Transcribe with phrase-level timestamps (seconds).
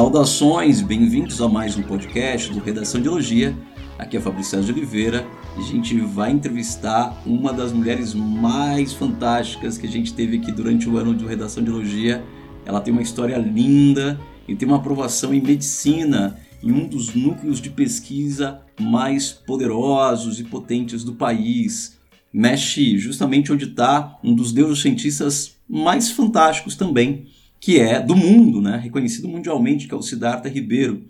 [0.00, 3.54] Saudações, bem-vindos a mais um podcast do Redação de Elogia.
[3.98, 5.26] Aqui é Fabrício de Oliveira
[5.58, 10.50] e a gente vai entrevistar uma das mulheres mais fantásticas que a gente teve aqui
[10.52, 12.24] durante o ano de Redação de Elogia.
[12.64, 14.18] Ela tem uma história linda
[14.48, 20.44] e tem uma aprovação em medicina em um dos núcleos de pesquisa mais poderosos e
[20.44, 21.98] potentes do país.
[22.32, 27.26] Mexe justamente onde está um dos neurocientistas mais fantásticos também,
[27.60, 28.78] que é do mundo, né?
[28.78, 31.06] reconhecido mundialmente, que é o Siddhartha Ribeiro.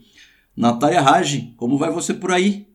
[0.56, 2.68] Natália Raj, como vai você por aí?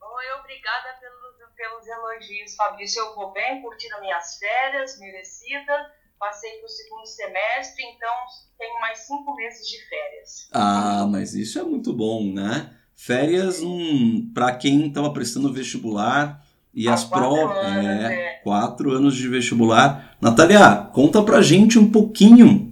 [0.00, 3.02] Oi, obrigada pelos, pelos elogios, Fabrício.
[3.02, 6.00] Eu vou bem, curtindo minhas férias merecidas.
[6.18, 8.12] Passei para o segundo semestre, então
[8.58, 10.48] tenho mais cinco meses de férias.
[10.52, 12.76] Ah, mas isso é muito bom, né?
[12.94, 17.66] Férias um, para quem estava prestando vestibular e Há as provas.
[17.66, 20.16] É, é, quatro anos de vestibular.
[20.20, 22.69] Natália, conta pra gente um pouquinho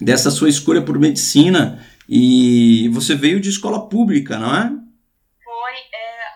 [0.00, 4.68] dessa sua escolha por medicina e você veio de escola pública, não é?
[5.42, 5.72] Foi.
[5.72, 6.28] É,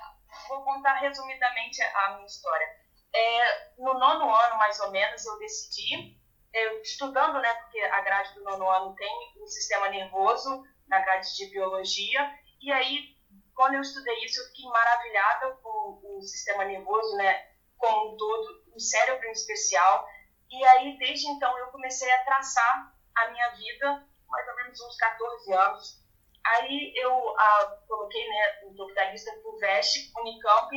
[0.48, 2.67] vou contar resumidamente a minha história.
[3.15, 6.17] É, no nono ano, mais ou menos, eu decidi,
[6.53, 11.00] eu, estudando, né, porque a grade do nono ano tem o um sistema nervoso na
[11.00, 13.17] grade de biologia, e aí,
[13.55, 18.62] quando eu estudei isso, eu fiquei maravilhada com o sistema nervoso, né, como um todo,
[18.75, 20.06] o cérebro em especial,
[20.50, 24.97] e aí, desde então, eu comecei a traçar a minha vida, mais ou menos uns
[24.97, 26.08] 14 anos.
[26.44, 30.75] Aí eu ah, coloquei né, o doutoralista por VEST, Unicamp,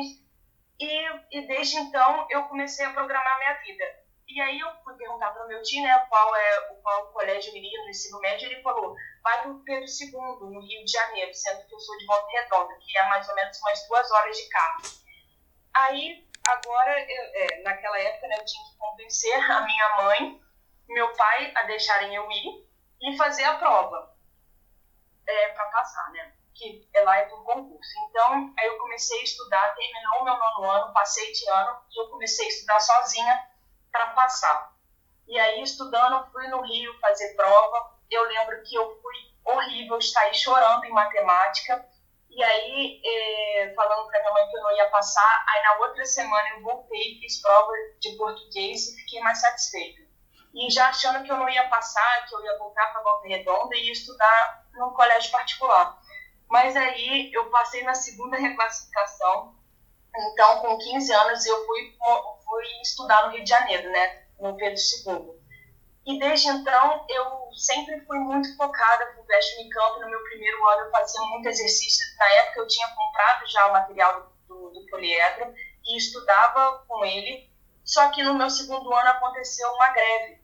[0.80, 4.02] e, e desde então eu comecei a programar minha vida.
[4.28, 7.52] E aí eu fui perguntar para o meu tio, né, qual é o qual colégio
[7.52, 10.12] eu iria no ensino médio, ele falou, vai para o Pedro II,
[10.52, 13.36] no Rio de Janeiro, sendo que eu sou de Volta Redonda, que é mais ou
[13.36, 14.82] menos umas duas horas de carro.
[15.74, 20.42] Aí, agora, eu, é, naquela época, né, eu tinha que convencer a minha mãe
[20.94, 22.68] meu pai a deixarem eu ir
[23.02, 24.14] e fazer a prova
[25.26, 26.34] é, para passar, né?
[26.54, 27.92] Que é lá é por concurso.
[28.10, 32.02] Então, aí eu comecei a estudar, terminou o meu nono ano, passei de ano e
[32.02, 33.50] eu comecei a estudar sozinha
[33.92, 34.76] para passar.
[35.28, 37.98] E aí, estudando, fui no Rio fazer prova.
[38.10, 39.16] Eu lembro que eu fui
[39.46, 41.88] horrível, estaí chorando em matemática.
[42.30, 46.06] E aí, é, falando para minha mãe que eu não ia passar, aí na outra
[46.06, 50.01] semana eu voltei, fiz prova de português e fiquei mais satisfeita
[50.54, 53.76] e já achando que eu não ia passar, que eu ia voltar para Volta Redonda
[53.76, 56.00] e estudar num colégio particular.
[56.50, 59.56] Mas aí eu passei na segunda reclassificação,
[60.14, 61.98] então com 15 anos eu fui,
[62.44, 65.42] fui estudar no Rio de Janeiro, né, no Pedro II.
[66.06, 70.00] E desde então eu sempre fui muito focada no Veste Unicamp.
[70.02, 72.04] No meu primeiro ano eu fazia muito exercício.
[72.18, 75.54] Na época eu tinha comprado já o material do, do poliedro
[75.86, 77.50] e estudava com ele.
[77.84, 80.41] Só que no meu segundo ano aconteceu uma greve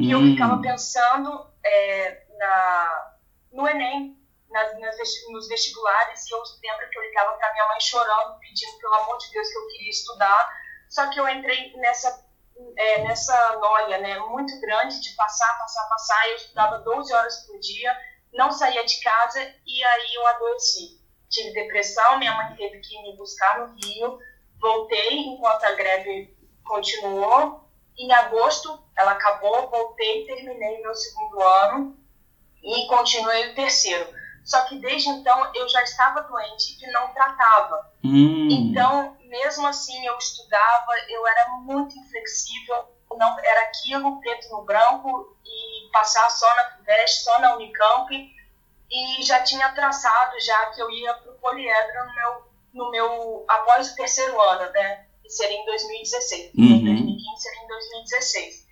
[0.00, 0.62] e eu ficava hum.
[0.62, 3.16] pensando é, na,
[3.52, 4.16] no Enem,
[4.50, 4.96] nas, nas,
[5.30, 9.18] nos vestibulares, e eu lembro que eu ligava para minha mãe chorando, pedindo pelo amor
[9.18, 10.60] de Deus que eu queria estudar.
[10.88, 12.26] Só que eu entrei nessa,
[12.76, 16.28] é, nessa noia né, muito grande de passar, passar, passar.
[16.30, 17.94] Eu estudava 12 horas por dia,
[18.32, 20.98] não saía de casa e aí eu adoeci.
[21.28, 24.18] Tive depressão, minha mãe teve que me buscar no Rio.
[24.58, 26.34] Voltei enquanto a greve
[26.64, 27.69] continuou
[28.04, 31.96] em agosto, ela acabou, voltei, terminei meu segundo ano
[32.62, 34.08] e continuei o terceiro.
[34.44, 37.92] Só que desde então eu já estava doente e não tratava.
[38.02, 38.48] Hum.
[38.50, 45.36] Então, mesmo assim, eu estudava, eu era muito inflexível, não era aquilo, preto no branco,
[45.44, 48.10] e passar só na FUVEST, só na Unicamp,
[48.90, 53.44] e já tinha traçado já que eu ia para o poliedro no meu, no meu,
[53.48, 55.06] após o terceiro ano, né?
[55.30, 56.54] Seria em 2016.
[56.54, 56.64] Uhum.
[56.64, 58.66] Em 2015 seria em 2016.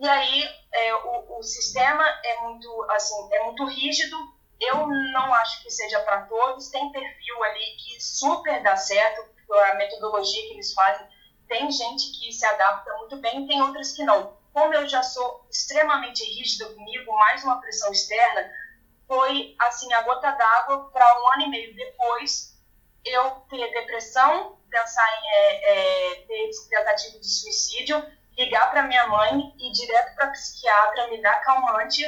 [0.00, 4.16] E aí é, o, o sistema é muito assim é muito rígido.
[4.60, 6.68] Eu não acho que seja para todos.
[6.68, 11.06] Tem perfil ali que super dá certo a metodologia que eles fazem.
[11.48, 14.36] Tem gente que se adapta muito bem, tem outras que não.
[14.52, 18.50] Como eu já sou extremamente rígida comigo, mais uma pressão externa,
[19.06, 22.58] foi assim a gota d'água para um ano e meio depois
[23.04, 28.04] eu ter depressão, pensar em é, é, ter tentativa de suicídio,
[28.36, 32.02] ligar para minha mãe e ir direto para psiquiatra, me dar calmante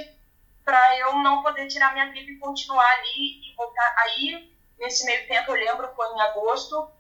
[0.65, 3.95] para eu não poder tirar minha vida e continuar ali e voltar.
[3.99, 6.91] Aí, nesse meio tempo, eu lembro, foi em agosto,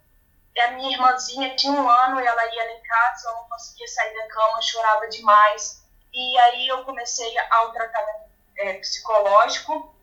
[0.58, 3.88] a minha irmãzinha tinha um ano e ela ia lá em casa, eu não conseguia
[3.88, 5.84] sair da cama, chorava demais.
[6.12, 9.94] E aí eu comecei ao tratamento é, psicológico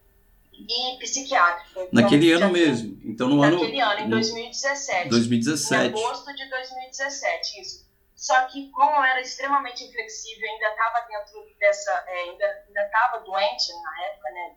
[0.68, 1.82] e psiquiátrico.
[1.82, 3.00] Então, Naquele ano mesmo.
[3.04, 5.10] Então no Naquele ano, ano, em 2017.
[5.10, 5.74] 2017.
[5.74, 7.88] Em agosto de 2017, isso.
[8.16, 13.20] Só que como eu era extremamente inflexível, ainda estava dentro dessa, é, ainda ainda estava
[13.20, 14.56] doente na época, né,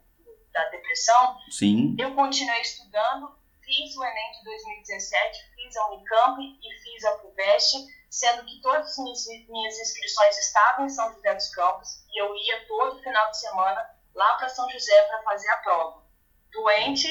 [0.50, 1.94] da depressão, Sim.
[1.98, 7.86] eu continuei estudando, fiz o Enem de 2017, fiz a Unicamp e fiz a FUVEST,
[8.08, 12.34] sendo que todas as minhas, minhas inscrições estavam em São José dos Campos e eu
[12.34, 16.02] ia todo final de semana lá para São José para fazer a prova.
[16.50, 17.08] Doente,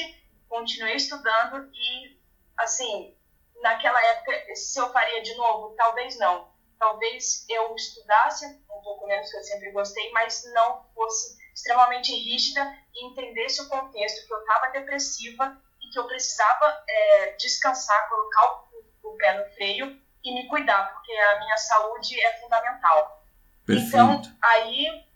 [0.48, 2.18] continuei estudando e,
[2.58, 3.16] assim,
[3.62, 6.50] naquela época, se eu faria de novo, talvez não.
[6.78, 12.62] Talvez eu estudasse um pouco menos, que eu sempre gostei, mas não fosse extremamente rígida
[12.94, 18.68] e entendesse o contexto, que eu estava depressiva e que eu precisava é, descansar, colocar
[18.72, 23.22] o, o, pé no freio e me cuidar, porque a minha saúde é fundamental.
[23.66, 23.88] Perfeito.
[23.88, 25.09] Então, aí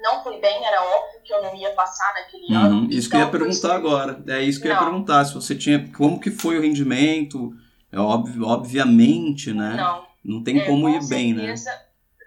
[0.00, 2.60] não foi bem, era óbvio que eu não ia passar naquele uhum.
[2.60, 2.90] ano.
[2.90, 4.22] Isso então, que eu ia então, perguntar agora.
[4.28, 4.74] É isso que não.
[4.74, 5.24] eu ia perguntar.
[5.24, 5.92] Se você tinha.
[5.92, 7.52] Como que foi o rendimento?
[7.92, 9.74] É óbvio, obviamente, né?
[9.74, 10.08] Não.
[10.24, 11.54] Não tem é, como ir certeza, bem, né?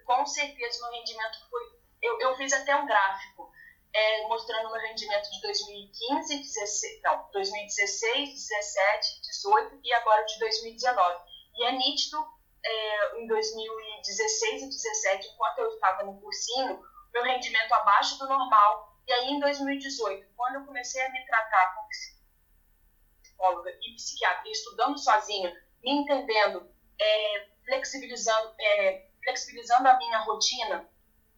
[0.06, 1.62] Com certeza meu rendimento foi.
[2.02, 3.50] Eu, eu fiz até um gráfico
[3.94, 11.18] é, mostrando meu rendimento de 2015, 16, não, 2016, 17, 18 e agora de 2019.
[11.56, 12.18] E é nítido
[12.66, 16.82] é, em 2016 e 2017, enquanto eu estava no cursinho,
[17.14, 18.98] meu rendimento abaixo do normal.
[19.08, 21.88] E aí em 2018, quando eu comecei a me tratar como
[23.22, 26.70] psicóloga e psiquiatra, estudando sozinha, me entendendo,
[27.00, 30.90] é, flexibilizando, é, flexibilizando a minha rotina,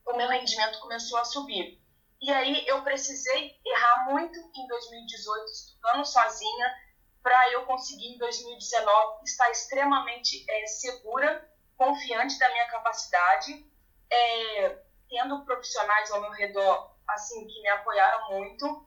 [0.05, 1.81] o meu rendimento começou a subir.
[2.21, 6.75] E aí eu precisei errar muito em 2018, estudando sozinha,
[7.21, 13.65] para eu conseguir em 2019 estar extremamente é, segura, confiante da minha capacidade,
[14.11, 18.85] é, tendo profissionais ao meu redor assim que me apoiaram muito.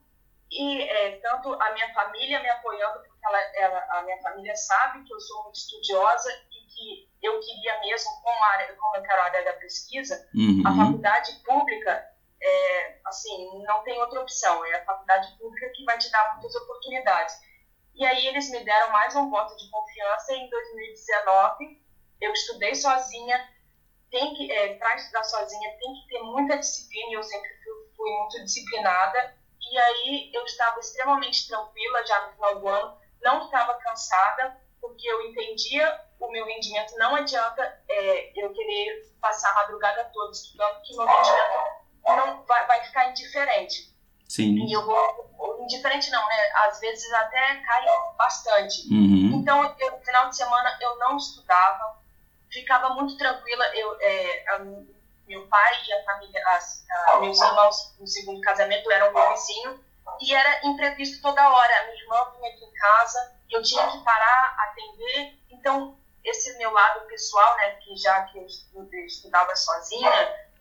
[0.51, 5.05] E é, tanto a minha família me apoiando porque ela, ela, a minha família sabe
[5.05, 9.21] que eu sou muito estudiosa e que eu queria mesmo como, área, como eu quero
[9.21, 10.63] a área da pesquisa uhum.
[10.65, 12.09] a faculdade pública
[12.41, 14.65] é, assim não tem outra opção.
[14.67, 17.37] É a faculdade pública que vai te dar muitas oportunidades.
[17.95, 21.89] E aí eles me deram mais um voto de confiança em 2019
[22.21, 23.39] eu estudei sozinha
[24.11, 27.49] tem que, é, para estudar sozinha, tem que ter muita disciplina, e eu sempre
[27.97, 29.37] fui, muito disciplinada.
[29.61, 35.07] E aí eu estava extremamente tranquila já no final do ano, não estava cansada, porque
[35.07, 36.97] eu entendia o meu rendimento.
[36.97, 42.67] Não adianta é, eu querer passar a madrugada toda estudando, que meu rendimento não vai,
[42.67, 43.95] vai ficar indiferente.
[44.29, 44.67] Sim.
[44.67, 46.51] E eu vou, indiferente não, né?
[46.67, 47.85] Às vezes até cai
[48.17, 48.83] bastante.
[48.93, 49.41] Uhum.
[49.41, 51.99] Então, eu, no final de semana eu não estudava,
[52.51, 53.65] ficava muito tranquila.
[53.77, 54.59] Eu, é, a,
[55.27, 59.85] meu pai e a família, as, a, meus irmãos no segundo casamento eram meu vizinho
[60.21, 61.81] e era imprevisto toda hora.
[61.81, 65.39] A minha irmã vinha aqui em casa eu tinha que parar, atender.
[65.51, 68.47] Então, esse meu lado pessoal, né, que já que eu
[69.07, 70.11] estudava sozinha,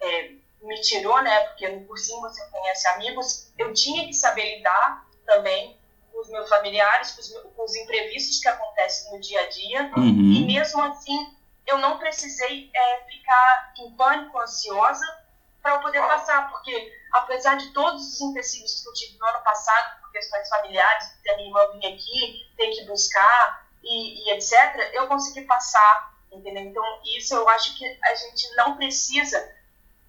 [0.02, 0.32] é,
[0.62, 5.78] me tirou, né, porque no cursinho você conhece amigos, eu tinha que saber lidar também
[6.12, 9.92] com os meus familiares, com os, com os imprevistos que acontecem no dia a dia,
[9.98, 10.34] uhum.
[10.34, 11.37] e mesmo assim
[11.68, 15.06] eu não precisei é, ficar em pânico, ansiosa,
[15.62, 19.44] para eu poder passar, porque apesar de todos os empecilhos que eu tive no ano
[19.44, 24.92] passado, por questões familiares, ter minha irmã vir aqui, ter que buscar e, e, etc.,
[24.94, 26.64] eu consegui passar, entendeu?
[26.64, 26.84] Então,
[27.18, 29.38] isso eu acho que a gente não precisa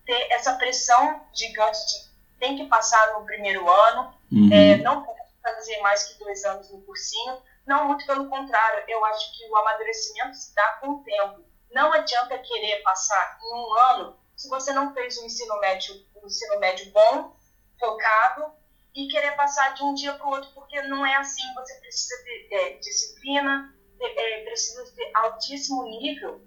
[0.06, 4.48] ter essa pressão gigante de tem que passar no primeiro ano, uhum.
[4.52, 5.04] é, não
[5.42, 7.42] fazer mais que dois anos no cursinho.
[7.66, 11.44] Não, muito pelo contrário, eu acho que o amadurecimento se dá com o tempo.
[11.70, 16.26] Não adianta querer passar em um ano se você não fez um ensino médio, um
[16.26, 17.36] ensino médio bom,
[17.78, 18.52] focado,
[18.94, 21.42] e querer passar de um dia para o outro, porque não é assim.
[21.54, 26.40] Você precisa ter é, disciplina, é, precisa ter altíssimo nível,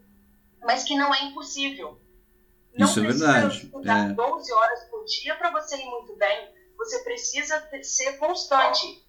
[0.61, 2.01] mas que não é impossível.
[2.73, 3.65] Não Isso é verdade.
[3.65, 4.13] estudar é.
[4.13, 6.53] 12 horas por dia para você ir muito bem.
[6.77, 9.05] Você precisa ser constante.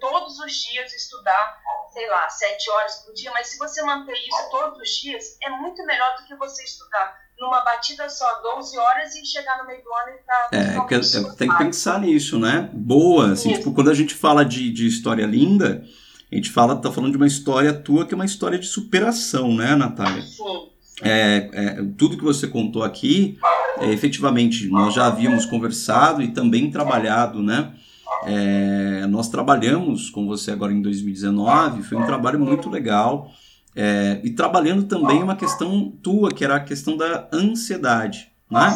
[0.00, 1.60] Todos os dias estudar
[1.92, 5.50] sei lá, sete horas por dia, mas se você manter isso todos os dias, é
[5.50, 9.82] muito melhor do que você estudar numa batida só 12 horas e chegar no meio
[9.82, 10.48] do ano e estar.
[10.48, 12.70] Tá é, que, é, tem que pensar nisso, né?
[12.72, 15.84] Boa, assim, tipo, quando a gente fala de, de história linda,
[16.30, 19.54] a gente fala, tá falando de uma história tua que é uma história de superação,
[19.54, 20.22] né, Natália?
[20.22, 20.70] Sim.
[21.02, 23.38] É, é, tudo que você contou aqui,
[23.78, 27.74] é, efetivamente, nós já havíamos conversado e também trabalhado, né?
[28.24, 33.30] É, nós trabalhamos com você agora em 2019, foi um trabalho muito legal.
[33.74, 38.70] É, e trabalhando também uma questão tua, que era a questão da ansiedade, né?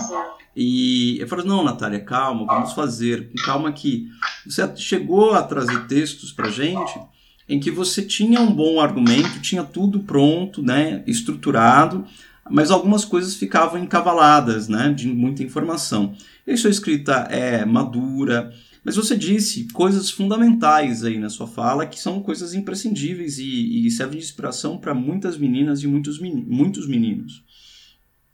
[0.56, 4.08] E eu falei, não, Natália, calma, vamos fazer, com calma aqui.
[4.46, 6.98] Você chegou a trazer textos pra gente
[7.46, 12.04] em que você tinha um bom argumento, tinha tudo pronto, né, estruturado,
[12.50, 16.14] mas algumas coisas ficavam encavaladas, né, de muita informação.
[16.46, 18.52] E sua escrita é madura,
[18.86, 23.90] Mas você disse coisas fundamentais aí na sua fala, que são coisas imprescindíveis e, e
[23.90, 27.42] servem de inspiração para muitas meninas e muitos, muitos meninos.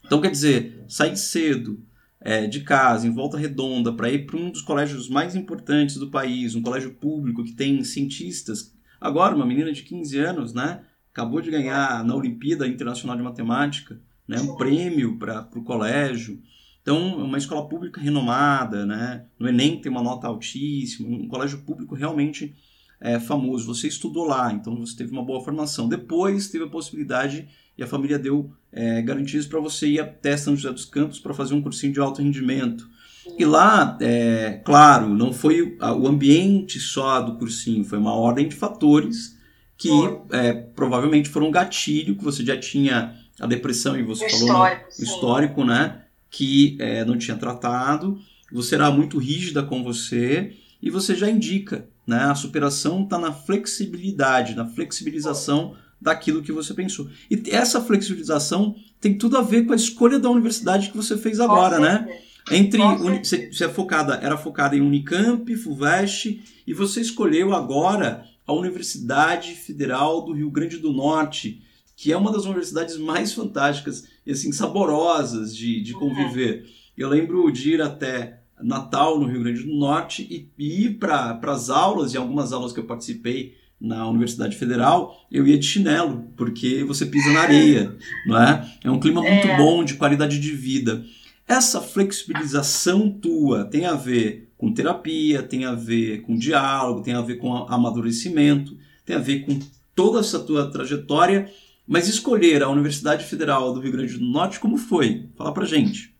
[0.04, 1.82] Então, quer dizer, sair cedo
[2.20, 6.10] é, de casa, em volta redonda, para ir para um dos colégios mais importantes do
[6.10, 8.74] país, um colégio público que tem cientistas.
[9.00, 10.82] Agora, uma menina de 15 anos, né?
[11.10, 16.42] Acabou de ganhar na Olimpíada Internacional de Matemática né, um prêmio para o colégio.
[16.82, 19.24] Então, uma escola pública renomada, né?
[19.38, 22.54] No Enem tem uma nota altíssima, um colégio público realmente
[23.00, 23.72] é, famoso.
[23.72, 25.88] Você estudou lá, então você teve uma boa formação.
[25.88, 27.48] Depois teve a possibilidade
[27.78, 31.32] e a família deu é, garantias para você ir até São José dos Campos para
[31.32, 32.90] fazer um cursinho de alto rendimento.
[33.38, 38.56] E lá, é, claro, não foi o ambiente só do cursinho, foi uma ordem de
[38.56, 39.38] fatores
[39.76, 39.88] que
[40.30, 44.46] é, provavelmente foram um gatilho que você já tinha a depressão e você o falou
[44.46, 46.01] histórico, no, histórico, né?
[46.32, 48.18] Que é, não tinha tratado,
[48.50, 52.24] você era muito rígida com você e você já indica, né?
[52.24, 57.08] A superação está na flexibilidade, na flexibilização daquilo que você pensou.
[57.30, 61.38] E essa flexibilização tem tudo a ver com a escolha da universidade que você fez
[61.38, 62.08] agora, né?
[62.50, 68.52] Entre você, você é focada, era focada em Unicamp, Fuvest e você escolheu agora a
[68.52, 71.62] Universidade Federal do Rio Grande do Norte,
[71.96, 76.66] que é uma das universidades mais fantásticas e assim saborosas de, de conviver.
[76.96, 81.38] Eu lembro de ir até Natal, no Rio Grande do Norte, e, e ir para
[81.42, 86.28] as aulas, e algumas aulas que eu participei na Universidade Federal, eu ia de chinelo,
[86.36, 87.96] porque você pisa na areia,
[88.26, 88.72] não é?
[88.84, 89.56] É um clima muito é.
[89.56, 91.04] bom, de qualidade de vida.
[91.48, 97.20] Essa flexibilização tua tem a ver com terapia, tem a ver com diálogo, tem a
[97.20, 99.58] ver com amadurecimento, tem a ver com
[99.94, 101.50] toda essa tua trajetória
[101.86, 105.30] mas escolher a Universidade Federal do Rio Grande do Norte, como foi?
[105.36, 106.16] Fala pra gente.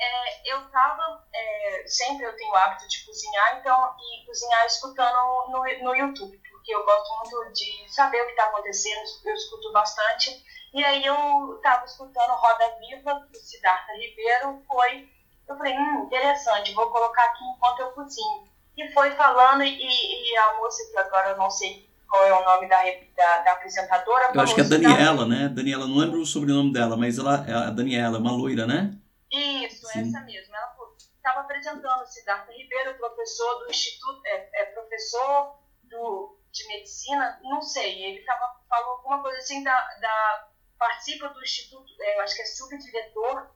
[0.00, 5.16] É, eu tava, é, sempre eu tenho o hábito de cozinhar, então, e cozinhar escutando
[5.50, 9.72] no, no YouTube, porque eu gosto muito de saber o que está acontecendo, eu escuto
[9.72, 10.44] bastante.
[10.74, 15.08] E aí eu tava escutando Roda Viva, do Siddhartha Ribeiro, foi,
[15.48, 18.48] eu falei, hum, interessante, vou colocar aqui enquanto eu cozinho.
[18.76, 22.44] E foi falando, e, e a moça que agora eu não sei qual é o
[22.44, 22.82] nome da,
[23.16, 24.30] da, da apresentadora.
[24.34, 25.48] Eu acho que é Daniela, né?
[25.48, 28.96] Daniela, não lembro o sobrenome dela, mas ela é a Daniela, uma loira, né?
[29.32, 30.00] Isso, Sim.
[30.00, 30.54] essa mesmo.
[30.54, 30.72] Ela
[31.16, 37.60] estava apresentando o Siddhartha Ribeiro, professor do Instituto, é, é professor do, de medicina, não
[37.62, 42.36] sei, ele tava, falou alguma coisa assim da, da participa do Instituto, é, eu acho
[42.36, 43.50] que é subdiretor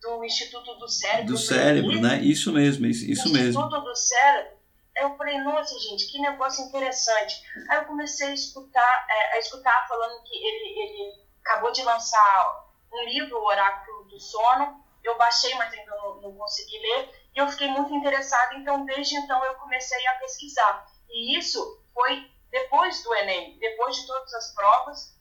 [0.00, 1.26] do Instituto do Cérebro.
[1.26, 2.20] Do Cérebro, né?
[2.20, 3.60] Isso mesmo, isso, isso mesmo.
[3.60, 4.57] Instituto do Cérebro
[5.00, 7.42] eu falei, nossa, gente, que negócio interessante.
[7.68, 12.66] Aí eu comecei a escutar, é, a escutar falando que ele, ele acabou de lançar
[12.92, 14.84] um livro, O Oráculo do Sono.
[15.04, 17.30] Eu baixei, mas ainda não, não consegui ler.
[17.34, 20.86] E eu fiquei muito interessada, então desde então eu comecei a pesquisar.
[21.08, 25.16] E isso foi depois do Enem, depois de todas as provas.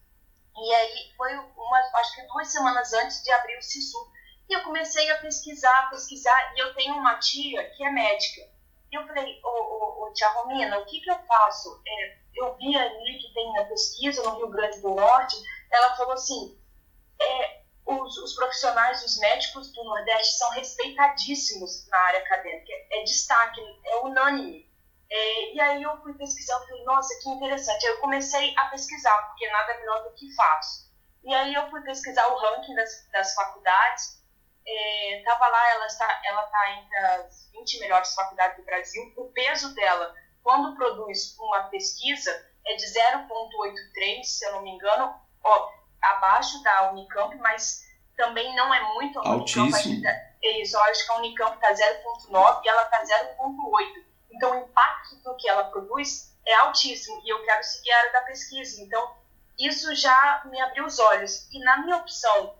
[0.55, 4.11] E aí foi uma, acho que duas semanas antes de abrir o SISU.
[4.49, 6.53] E eu comecei a pesquisar, pesquisar.
[6.55, 8.56] E eu tenho uma tia que é médica.
[8.91, 11.81] E eu falei, ô, ô, ô tia Romina, o que, que eu faço?
[11.85, 15.35] É, eu vi ali que tem a pesquisa no Rio Grande do Norte,
[15.71, 16.57] ela falou assim,
[17.21, 23.61] é, os, os, profissionais, os médicos do Nordeste são respeitadíssimos na área acadêmica, é destaque,
[23.85, 24.67] é unânime.
[25.09, 27.85] É, e aí eu fui pesquisando, falei, nossa, que interessante.
[27.85, 30.87] Aí eu comecei a pesquisar, porque nada melhor do que faço.
[31.23, 34.16] E aí eu fui pesquisar o ranking das, das faculdades,
[34.67, 39.13] estava é, lá, ela está, ela está entre as 20 melhores faculdades do Brasil.
[39.15, 42.31] O peso dela, quando produz uma pesquisa,
[42.65, 45.71] é de 0,83, se eu não me engano, ó,
[46.01, 49.19] abaixo da Unicamp, mas também não é muito.
[49.19, 50.01] Altíssimo.
[50.01, 50.09] Tá,
[50.43, 54.05] é isso, eu acho que a Unicamp está 0,9 e ela está 0,8.
[54.31, 58.13] Então, o impacto do que ela produz é altíssimo e eu quero seguir a área
[58.13, 58.81] da pesquisa.
[58.81, 59.15] Então,
[59.57, 61.47] isso já me abriu os olhos.
[61.51, 62.55] E na minha opção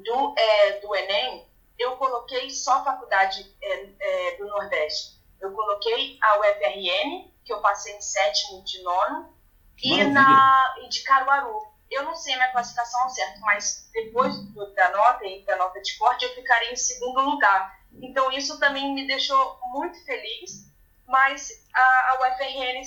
[0.00, 1.46] do, é, do Enem,
[1.78, 5.16] eu coloquei só a faculdade é, é, do Nordeste.
[5.40, 9.36] Eu coloquei a UFRN, que eu passei em sétimo de nono,
[9.82, 11.60] e, na, e de Caruaru.
[11.90, 15.56] Eu não sei a minha classificação ao certo, mas depois do, da nota e da
[15.56, 17.78] nota de corte, eu ficaria em segundo lugar.
[17.92, 20.72] Então, isso também me deixou muito feliz,
[21.06, 22.82] mas a, a UFRN,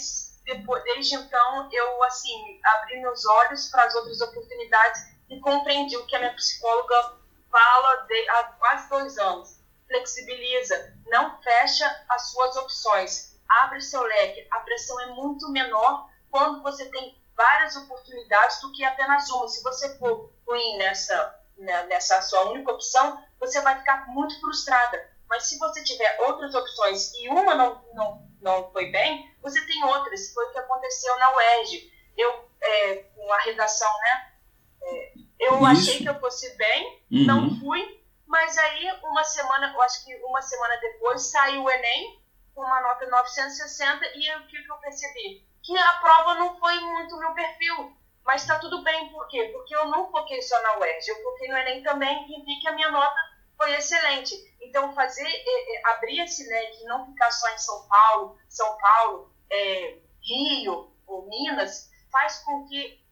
[0.45, 6.05] depois, desde então, eu, assim, abri meus olhos para as outras oportunidades e compreendi o
[6.05, 7.17] que a minha psicóloga
[7.51, 9.59] fala de, há quase dois anos.
[9.88, 14.48] Flexibiliza, não fecha as suas opções, abre seu leque.
[14.51, 19.48] A pressão é muito menor quando você tem várias oportunidades do que apenas uma.
[19.48, 25.09] Se você for ruim nessa, né, nessa sua única opção, você vai ficar muito frustrada,
[25.29, 29.83] Mas se você tiver outras opções e uma não, não, não foi bem, você tem
[29.86, 30.33] outras.
[30.33, 31.93] Foi o que aconteceu na UERJ.
[32.17, 34.33] Eu, é, com a redação, né?
[34.81, 35.65] É, eu Isso.
[35.65, 37.25] achei que eu fosse bem, uhum.
[37.25, 42.22] não fui, mas aí uma semana, eu acho que uma semana depois, saiu o Enem
[42.53, 45.48] com uma nota 960 e o que, que eu percebi?
[45.63, 47.98] Que a prova não foi muito meu perfil.
[48.25, 49.50] Mas está tudo bem, por quê?
[49.53, 52.67] Porque eu não foquei só na UERJ, eu foquei no Enem também e vi que
[52.67, 53.15] a minha nota
[53.58, 54.36] foi excelente.
[54.62, 59.34] Então, fazer, é, é, abrir esse leque, não ficar só em São Paulo, São Paulo,
[59.50, 63.03] é, Rio ou Minas, faz com que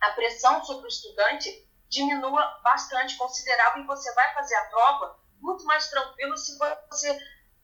[0.00, 5.64] a pressão sobre o estudante diminua bastante, considerável, e você vai fazer a prova muito
[5.64, 6.58] mais tranquilo se
[6.90, 7.18] você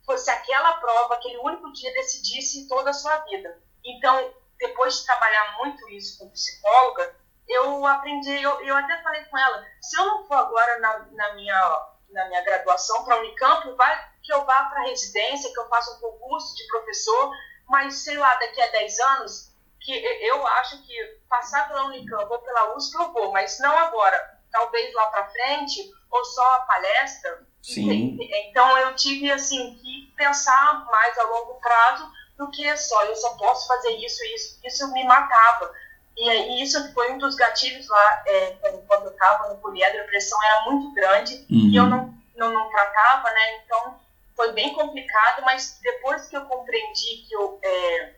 [0.04, 3.62] fosse aquela prova, aquele único dia decidisse toda a sua vida.
[3.85, 7.16] Então, depois de trabalhar muito isso com psicóloga,
[7.49, 11.35] eu aprendi, eu, eu até falei com ela, se eu não for agora na, na
[11.35, 15.61] minha, na minha graduação para a Unicamp, vai que eu vá para a residência, que
[15.61, 17.31] eu faça um concurso de professor,
[17.69, 19.53] mas sei lá, daqui a 10 anos,
[19.84, 20.94] que eu acho que
[21.28, 25.92] passar pela Unicamp ou pela USP eu vou, mas não agora, talvez lá para frente,
[26.10, 27.46] ou só a palestra.
[27.62, 28.18] Sim.
[28.48, 33.36] Então eu tive assim que pensar mais a longo prazo do que só eu só
[33.36, 35.72] posso fazer isso isso isso me matava
[36.16, 38.50] e, e isso foi um dos gatilhos lá é,
[38.86, 41.70] quando eu estava no poliedro a pressão era muito grande uhum.
[41.70, 44.00] e eu não, não não tratava né então
[44.36, 48.14] foi bem complicado mas depois que eu compreendi que eu é,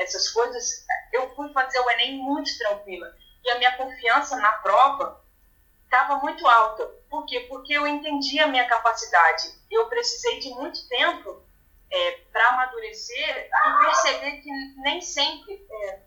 [0.00, 3.14] essas coisas eu fui fazer o Enem muito tranquila.
[3.44, 5.22] E a minha confiança na prova
[5.84, 6.86] estava muito alta.
[7.08, 7.40] Por quê?
[7.48, 9.54] Porque eu entendi a minha capacidade.
[9.70, 11.42] Eu precisei de muito tempo
[11.90, 16.00] é, para amadurecer e perceber que nem sempre é,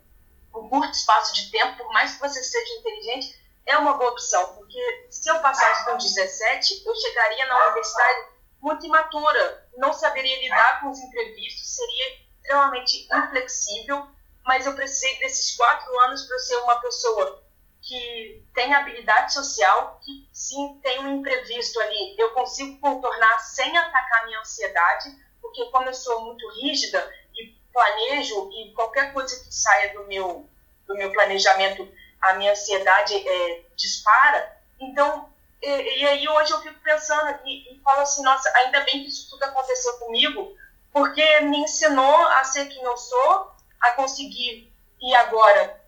[0.54, 4.54] um curto espaço de tempo, por mais que você seja inteligente, é uma boa opção.
[4.54, 8.28] Porque se eu passasse com 17, eu chegaria na universidade
[8.60, 14.06] muito imatura, não saberia lidar com os imprevistos, seria extremamente inflexível,
[14.44, 17.42] mas eu precisei desses quatro anos para ser uma pessoa
[17.80, 24.26] que tem habilidade social, que sim tem um imprevisto ali, eu consigo contornar sem atacar
[24.26, 29.92] minha ansiedade, porque como eu sou muito rígida e planejo e qualquer coisa que saia
[29.94, 30.48] do meu
[30.86, 34.58] do meu planejamento a minha ansiedade é, dispara.
[34.78, 39.02] Então e, e, aí hoje eu fico pensando e, e falo assim nossa ainda bem
[39.02, 40.54] que isso tudo aconteceu comigo
[40.94, 45.82] porque me ensinou a ser quem eu sou a conseguir e agora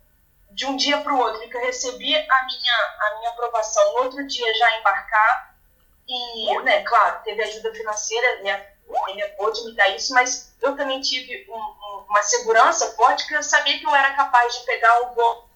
[0.51, 1.49] de um dia para o outro.
[1.49, 5.55] Que eu recebi a minha a minha aprovação no outro dia já embarcar.
[6.09, 8.77] E né claro teve ajuda financeira minha
[9.09, 13.35] ele pôde me dar isso, mas eu também tive um, um, uma segurança forte que
[13.35, 15.47] eu sabia que eu era capaz de pegar o voo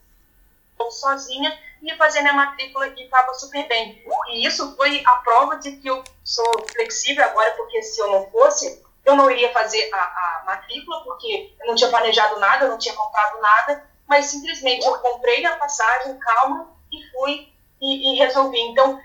[0.90, 4.04] sozinha e fazer minha matrícula e estava super bem.
[4.32, 8.30] E isso foi a prova de que eu sou flexível agora, porque se eu não
[8.30, 12.70] fosse, eu não iria fazer a, a matrícula, porque eu não tinha planejado nada, eu
[12.70, 18.18] não tinha comprado nada, mas simplesmente eu comprei a passagem, calma, e fui e, e
[18.18, 18.60] resolvi.
[18.60, 19.00] Então,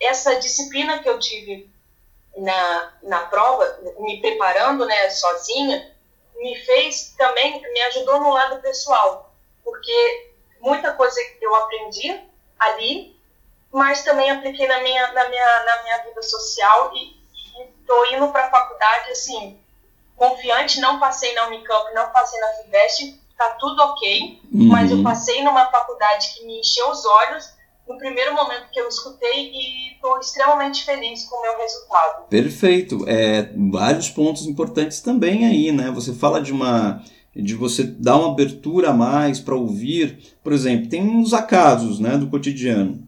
[0.00, 1.70] essa disciplina que eu tive
[2.36, 5.94] na, na prova, me preparando né, sozinha,
[6.36, 12.18] me fez também, me ajudou no lado pessoal, porque muita coisa eu aprendi
[12.58, 13.18] ali,
[13.70, 17.19] mas também apliquei na minha, na minha, na minha vida social e
[17.90, 19.56] estou indo para a faculdade assim,
[20.16, 24.68] confiante, não passei na Unicamp, não passei na FIVEST, tá tudo ok, uhum.
[24.68, 27.50] mas eu passei numa faculdade que me encheu os olhos
[27.88, 32.28] no primeiro momento que eu escutei e estou extremamente feliz com o meu resultado.
[32.28, 33.04] Perfeito.
[33.08, 35.90] É, vários pontos importantes também aí, né?
[35.90, 37.02] Você fala de uma
[37.34, 42.18] de você dar uma abertura a mais para ouvir, por exemplo, tem uns acasos, né,
[42.18, 43.06] do cotidiano.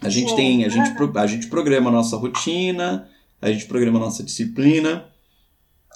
[0.00, 0.36] A gente Sim.
[0.36, 3.06] tem, a gente, a gente programa a nossa rotina,
[3.40, 5.06] a gente programa a nossa disciplina,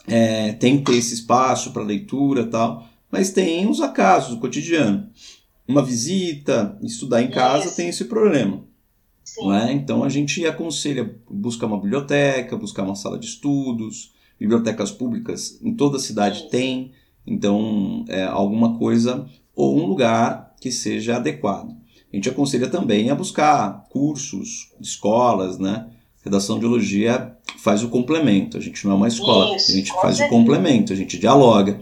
[0.06, 5.08] é, tem que ter esse espaço para leitura tal, mas tem uns acasos do cotidiano
[5.66, 8.62] uma visita, estudar em casa tem esse problema.
[9.62, 9.72] É?
[9.72, 15.74] Então a gente aconselha buscar uma biblioteca, buscar uma sala de estudos, bibliotecas públicas em
[15.74, 16.92] toda a cidade tem,
[17.26, 19.26] então é, alguma coisa
[19.56, 21.70] ou um lugar que seja adequado.
[22.12, 25.90] A gente aconselha também a buscar cursos, escolas, né?
[26.24, 29.92] Redação de Biologia faz o complemento, a gente não é uma escola, Isso, a gente
[29.92, 30.26] faz certeza.
[30.26, 31.78] o complemento, a gente dialoga.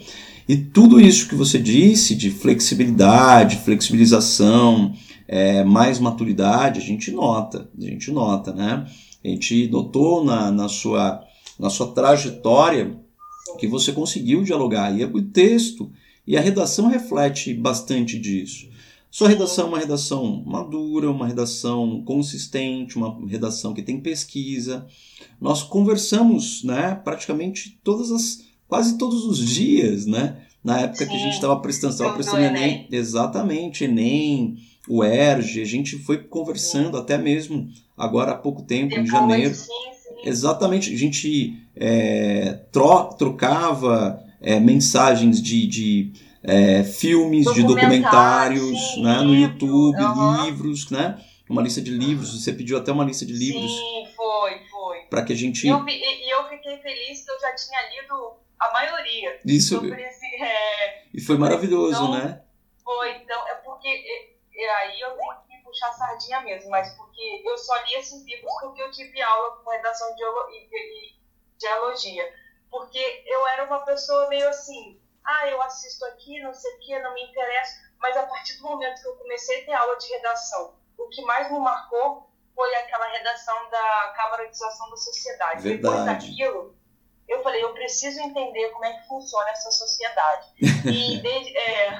[0.48, 4.92] E tudo isso que você disse de flexibilidade, flexibilização,
[5.28, 8.86] é, mais maturidade, a gente nota, a gente nota, né?
[9.24, 11.22] A gente notou na, na, sua,
[11.58, 12.98] na sua trajetória
[13.58, 14.90] que você conseguiu dialogar.
[14.98, 15.90] E o texto
[16.26, 18.68] e a redação reflete bastante disso.
[19.12, 24.86] Sua redação é uma redação madura, uma redação consistente, uma redação que tem pesquisa.
[25.38, 30.38] Nós conversamos, né, praticamente todas as, quase todos os dias, né?
[30.64, 31.10] Na época Sim.
[31.10, 32.62] que a gente estava prestando, estava prestando Enem.
[32.62, 32.88] Enem.
[32.90, 34.56] Exatamente, Enem,
[34.88, 37.02] o ERG, a gente foi conversando sim.
[37.02, 39.54] até mesmo agora há pouco tempo, Depois, em janeiro.
[39.54, 39.68] Sim.
[40.24, 46.12] Exatamente, a gente é, tro trocava é, mensagens de, de
[46.44, 50.44] é, filmes, de documentários sim, né, no YouTube, uhum.
[50.44, 51.24] livros, né?
[51.48, 53.70] Uma lista de livros, você pediu até uma lista de livros.
[53.70, 55.00] Sim, foi, foi.
[55.10, 55.66] Para que a gente.
[55.66, 59.40] E eu, eu fiquei feliz que eu já tinha lido a maioria.
[59.44, 59.84] Isso.
[59.84, 61.04] Esse, é...
[61.12, 62.42] E foi maravilhoso, então, né?
[62.82, 63.88] Foi, então, é porque.
[63.88, 65.10] E, e aí eu
[65.46, 69.20] tenho que puxar sardinha mesmo, mas porque eu só li esses livros porque eu tive
[69.20, 70.24] aula com redação de,
[70.68, 71.14] de
[71.60, 72.24] geologia.
[72.70, 76.98] Porque eu era uma pessoa meio assim ah, eu assisto aqui, não sei o que,
[76.98, 77.80] não me interessa.
[77.98, 81.22] Mas a partir do momento que eu comecei a ter aula de redação, o que
[81.22, 85.62] mais me marcou foi aquela redação da Camaratização da Sociedade.
[85.62, 85.82] Verdade.
[85.82, 86.76] Depois daquilo,
[87.28, 90.48] eu falei, eu preciso entender como é que funciona essa sociedade.
[90.84, 91.90] E desde, é,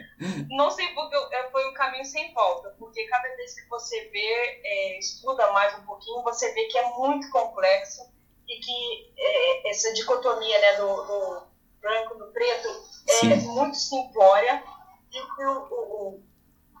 [0.48, 4.60] não sei porque é, foi um caminho sem volta, porque cada vez que você vê,
[4.64, 8.10] é, estuda mais um pouquinho, você vê que é muito complexo
[8.48, 11.49] e que é, essa dicotomia né, do, do
[11.80, 12.68] branco no preto
[13.08, 13.48] é Sim.
[13.48, 14.62] muito simplória
[15.10, 16.22] e que o, o,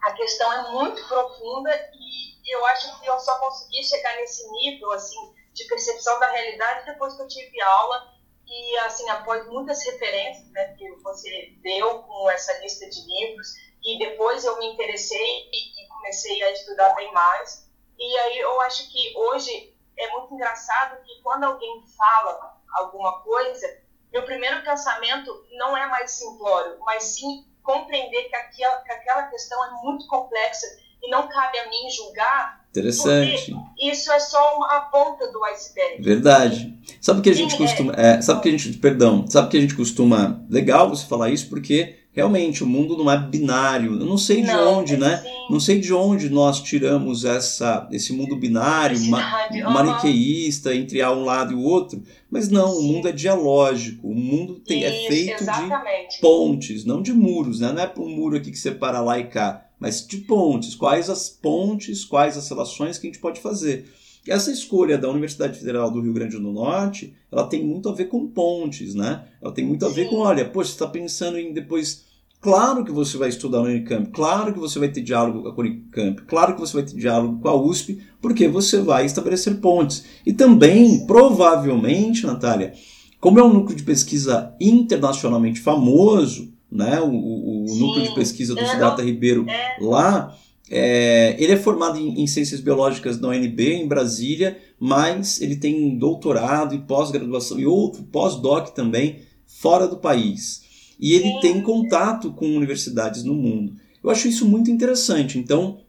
[0.02, 4.90] a questão é muito profunda e eu acho que eu só consegui chegar nesse nível
[4.92, 8.08] assim de percepção da realidade depois que eu tive aula
[8.46, 13.48] e assim após muitas referências né, que você deu com essa lista de livros
[13.84, 18.60] e depois eu me interessei e, e comecei a estudar bem mais e aí eu
[18.62, 23.66] acho que hoje é muito engraçado que quando alguém fala alguma coisa
[24.12, 29.64] meu primeiro pensamento não é mais simplório, mas sim compreender que aquela, que aquela questão
[29.64, 30.66] é muito complexa
[31.02, 32.60] e não cabe a mim julgar.
[32.70, 33.54] Interessante.
[33.80, 36.02] Isso é só uma ponta do iceberg.
[36.02, 36.78] Verdade.
[37.00, 37.92] Sabe que a gente sim, costuma.
[37.94, 38.78] É, é, sabe que a gente.
[38.78, 39.26] Perdão.
[39.28, 40.44] Sabe que a gente costuma.
[40.48, 43.98] Legal você falar isso porque realmente o mundo não é binário.
[43.98, 45.18] Eu não sei de não, onde, né?
[45.18, 45.28] Sim.
[45.50, 51.52] Não sei de onde nós tiramos essa, esse mundo binário, ma maniqueísta, entre um lado
[51.52, 52.02] e o outro.
[52.30, 52.78] Mas não, sim.
[52.78, 54.08] o mundo é dialógico.
[54.08, 56.16] O mundo tem, é Isso, é feito exatamente.
[56.16, 57.72] de pontes, não de muros, né?
[57.72, 60.74] Não é um muro aqui que separa lá e cá, mas de pontes.
[60.74, 63.86] Quais as pontes, quais as relações que a gente pode fazer.
[64.26, 68.06] Essa escolha da Universidade Federal do Rio Grande do Norte, ela tem muito a ver
[68.06, 69.24] com pontes, né?
[69.40, 72.04] Ela tem muito a ver com, olha, poxa, você está pensando em depois
[72.40, 75.64] Claro que você vai estudar no Unicamp, claro que você vai ter diálogo com a
[75.64, 80.06] Unicamp, claro que você vai ter diálogo com a USP, porque você vai estabelecer pontes.
[80.24, 82.72] E também, provavelmente, Natália,
[83.20, 88.54] como é um núcleo de pesquisa internacionalmente famoso, né, o, o, o núcleo de pesquisa
[88.54, 89.76] do Siddhartha Ribeiro é.
[89.78, 90.34] lá,
[90.70, 95.98] é, ele é formado em, em, ciências biológicas na UNB, em Brasília, mas ele tem
[95.98, 100.94] doutorado e pós-graduação e outro pós-doc também fora do país.
[101.00, 101.40] E ele Sim.
[101.40, 103.74] tem contato com universidades no mundo.
[104.02, 105.38] Eu acho isso muito interessante.
[105.38, 105.80] Então,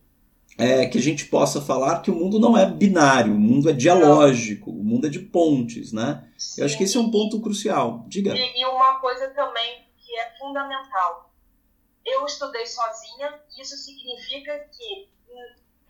[0.58, 3.74] é, que a gente possa falar que o mundo não é binário, o mundo é
[3.74, 6.24] dialógico, o mundo é de pontes, né?
[6.38, 6.62] Sim.
[6.62, 8.04] Eu acho que esse é um ponto crucial.
[8.08, 8.36] Diga.
[8.36, 11.31] E, e uma coisa também que é fundamental
[12.06, 15.10] eu estudei sozinha, isso significa que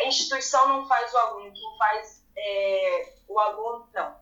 [0.01, 4.19] a instituição não faz o aluno, quem faz é, o aluno, não.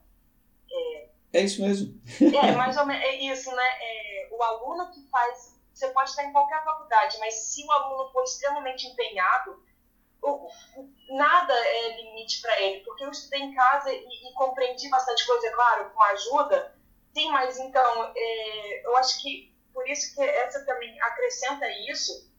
[0.71, 1.99] É, é isso mesmo.
[2.21, 3.69] é, mais ou menos, é isso, né?
[3.81, 8.11] É, o aluno que faz, você pode estar em qualquer faculdade, mas se o aluno
[8.11, 9.63] for extremamente empenhado,
[10.21, 10.49] o,
[11.09, 15.47] nada é limite para ele, porque eu estudei em casa e, e, compreendi bastante coisa,
[15.47, 16.75] é claro, com ajuda,
[17.13, 22.29] sim, mas então, é, eu acho que por isso que essa também acrescenta isso,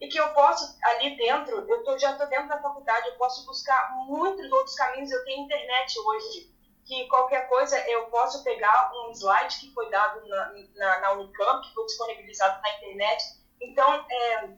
[0.00, 3.46] e que eu posso, ali dentro, eu tô, já estou dentro da faculdade, eu posso
[3.46, 6.52] buscar muitos outros caminhos, eu tenho internet hoje,
[6.84, 11.64] que qualquer coisa eu posso pegar um slide que foi dado na, na, na Unicamp,
[11.64, 13.22] que foi disponibilizado na internet,
[13.60, 14.50] então é,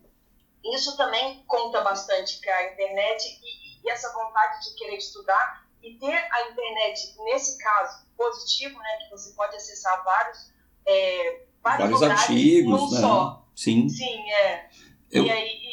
[0.73, 5.99] isso também conta bastante para a internet e, e essa vontade de querer estudar e
[5.99, 10.55] ter a internet, nesse caso, positivo, né, que você pode acessar vários
[10.87, 13.01] é, vários, artigos, né?
[13.01, 13.47] Só.
[13.55, 13.89] Sim.
[13.89, 14.67] Sim, é.
[15.11, 15.65] Eu, e aí.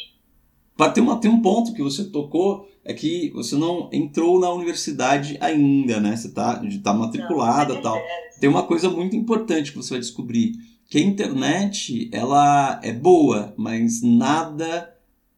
[0.94, 5.36] Tem, uma, tem um ponto que você tocou, é que você não entrou na universidade
[5.40, 6.16] ainda, né?
[6.16, 8.00] Você está tá matriculada e tal.
[8.40, 10.54] Tem uma coisa muito importante que você vai descobrir,
[10.88, 14.92] que a internet, ela é boa, mas nada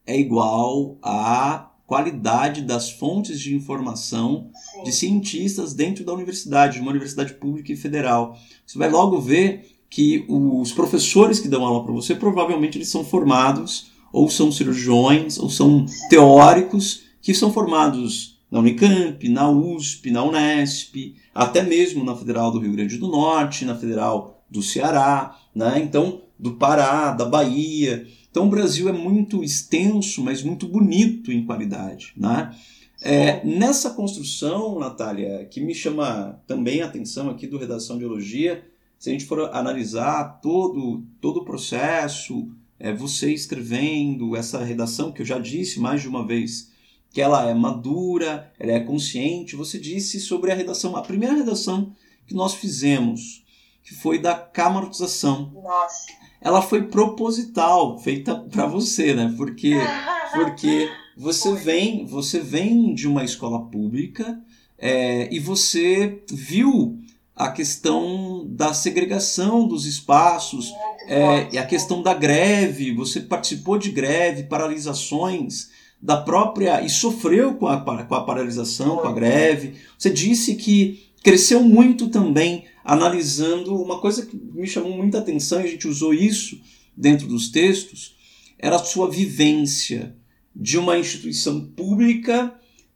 [0.07, 4.83] é igual à qualidade das fontes de informação Sim.
[4.83, 8.35] de cientistas dentro da universidade, de uma universidade pública e federal.
[8.65, 13.03] Você vai logo ver que os professores que dão aula para você provavelmente eles são
[13.03, 20.23] formados ou são cirurgiões, ou são teóricos que são formados na Unicamp, na USP, na
[20.23, 25.81] Unesp, até mesmo na Federal do Rio Grande do Norte, na Federal do Ceará, né?
[25.83, 28.07] então do Pará, da Bahia.
[28.31, 32.13] Então o Brasil é muito extenso, mas muito bonito em qualidade.
[32.15, 32.55] Né?
[33.01, 38.63] É, nessa construção, Natália, que me chama também a atenção aqui do Redação de Biologia,
[38.97, 45.21] se a gente for analisar todo, todo o processo, é, você escrevendo essa redação, que
[45.21, 46.71] eu já disse mais de uma vez,
[47.11, 51.93] que ela é madura, ela é consciente, você disse sobre a redação, a primeira redação
[52.27, 53.45] que nós fizemos,
[53.83, 55.51] que foi da camarização.
[55.53, 56.07] Nossa.
[56.41, 59.33] Ela foi proposital, feita para você, né?
[59.37, 59.75] Porque,
[60.33, 64.41] porque você vem, você vem de uma escola pública
[64.77, 66.99] é, e você viu
[67.35, 70.71] a questão da segregação dos espaços,
[71.07, 75.69] é, e a questão da greve, você participou de greve, paralisações
[76.01, 76.81] da própria.
[76.81, 79.75] e sofreu com a, com a paralisação, com a greve.
[79.97, 85.63] Você disse que cresceu muito também analisando uma coisa que me chamou muita atenção, e
[85.63, 86.59] a gente usou isso
[86.95, 88.15] dentro dos textos,
[88.57, 90.15] era a sua vivência
[90.55, 92.53] de uma instituição pública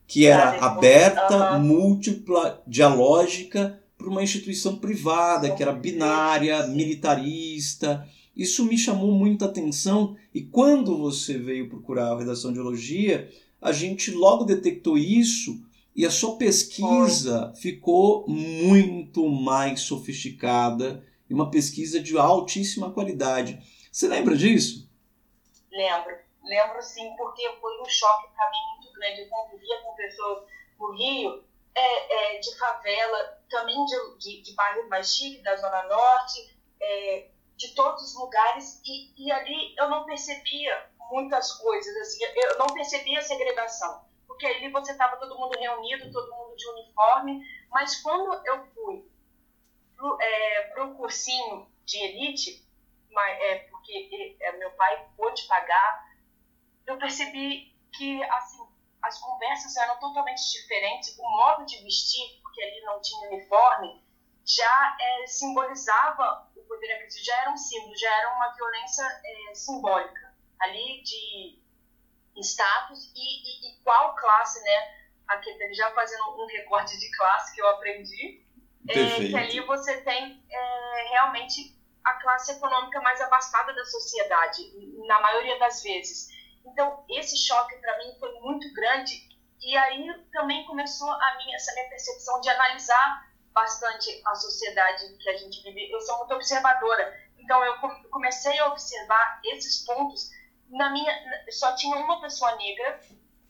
[0.08, 8.08] que era aberta, múltipla, dialógica, para uma instituição privada, que era binária, militarista.
[8.34, 13.30] Isso me chamou muita atenção e quando você veio procurar a redação de biologia,
[13.62, 15.62] a gente logo detectou isso
[15.94, 23.60] e a sua pesquisa ficou muito mais sofisticada e uma pesquisa de altíssima qualidade.
[23.92, 24.90] Você lembra disso?
[25.70, 29.22] Lembro, lembro sim, porque foi um choque para mim muito grande.
[29.22, 30.44] Eu convivia com pessoas
[30.80, 31.49] no Rio
[31.80, 37.30] é, é, de favela, também de, de, de bairros mais chiques, da Zona Norte, é,
[37.56, 42.68] de todos os lugares, e, e ali eu não percebia muitas coisas, assim, eu não
[42.68, 48.02] percebia a segregação, porque ali você estava todo mundo reunido, todo mundo de uniforme, mas
[48.02, 49.10] quando eu fui
[49.98, 52.66] para o é, cursinho de elite,
[53.12, 56.10] mas, é, porque é, meu pai pôde pagar,
[56.86, 58.68] eu percebi que assim
[59.02, 64.04] as conversas eram totalmente diferentes, o modo de vestir, porque ali não tinha uniforme,
[64.46, 69.56] já é, simbolizava o poder aquisitivo, já era um símbolo, já era uma violência é,
[69.56, 71.60] simbólica ali de
[72.42, 75.00] status e, e, e, qual classe, né?
[75.28, 78.44] Aqui, já fazendo um recorte de classe que eu aprendi,
[78.88, 78.94] é,
[79.28, 84.62] que ali você tem é, realmente a classe econômica mais abastada da sociedade,
[85.06, 86.30] na maioria das vezes.
[86.66, 89.28] Então, esse choque para mim foi muito grande
[89.62, 95.30] e aí também começou a minha, essa minha percepção de analisar bastante a sociedade que
[95.30, 95.92] a gente vive.
[95.92, 97.76] Eu sou muito observadora, então eu
[98.10, 100.30] comecei a observar esses pontos.
[100.70, 101.12] Na minha,
[101.52, 103.02] só tinha uma pessoa negra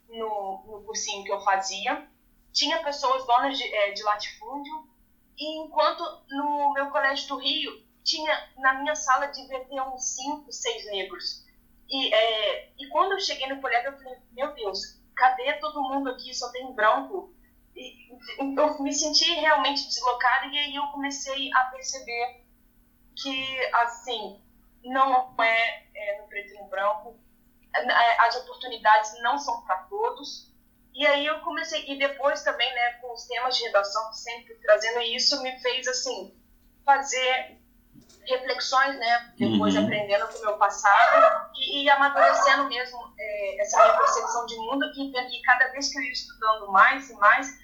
[0.08, 2.08] no, no cursinho que eu fazia,
[2.52, 4.89] tinha pessoas donas de, é, de latifúndio,
[5.38, 10.52] e enquanto no meu colégio do Rio tinha na minha sala devia ter uns cinco,
[10.52, 11.45] seis negros.
[11.89, 16.10] E, é, e quando eu cheguei no colégio, eu falei, meu Deus, cadê todo mundo
[16.12, 16.34] aqui?
[16.34, 17.34] Só tem branco.
[17.75, 22.45] E, eu me senti realmente deslocada e aí eu comecei a perceber
[23.15, 24.41] que, assim,
[24.84, 27.19] não é, é no preto e no branco,
[27.73, 30.49] é, as oportunidades não são para todos.
[30.93, 35.02] E aí eu comecei, e depois também, né, com os temas de redação, sempre trazendo
[35.02, 36.36] isso, me fez, assim,
[36.84, 37.59] fazer
[38.28, 39.34] reflexões, né?
[39.38, 39.84] Depois uhum.
[39.84, 44.86] aprendendo com o meu passado e, e amadurecendo mesmo é, essa minha percepção de mundo.
[44.96, 47.60] E, e, cada vez que eu ia estudando mais e mais,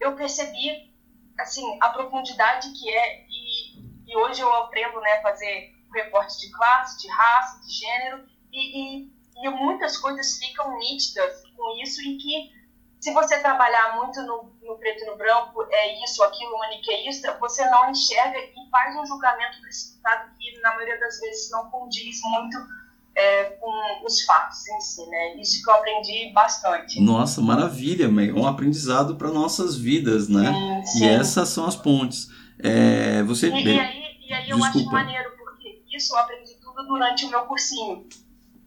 [0.00, 0.94] eu percebi,
[1.38, 3.24] assim, a profundidade que é.
[3.28, 8.24] E, e hoje eu aprendo, né, fazer recorte de classe, de raça, de gênero.
[8.52, 12.64] E, e, e muitas coisas ficam nítidas com isso e que
[13.00, 17.64] se você trabalhar muito no, no, preto e no branco, é isso, aquilo, maniqueísta, você
[17.70, 22.58] não enxerga e faz um julgamento precipitado que, na maioria das vezes, não condiz muito
[23.14, 25.36] é, com os fatos em si, né?
[25.36, 27.00] Isso que eu aprendi bastante.
[27.00, 30.82] Nossa, maravilha, é um aprendizado para nossas vidas, né?
[30.84, 31.04] Sim, sim.
[31.04, 32.28] E essas são as pontes.
[32.58, 33.48] É, você...
[33.48, 37.30] E, e, aí, e aí eu acho maneiro, porque isso eu aprendi tudo durante o
[37.30, 38.06] meu cursinho.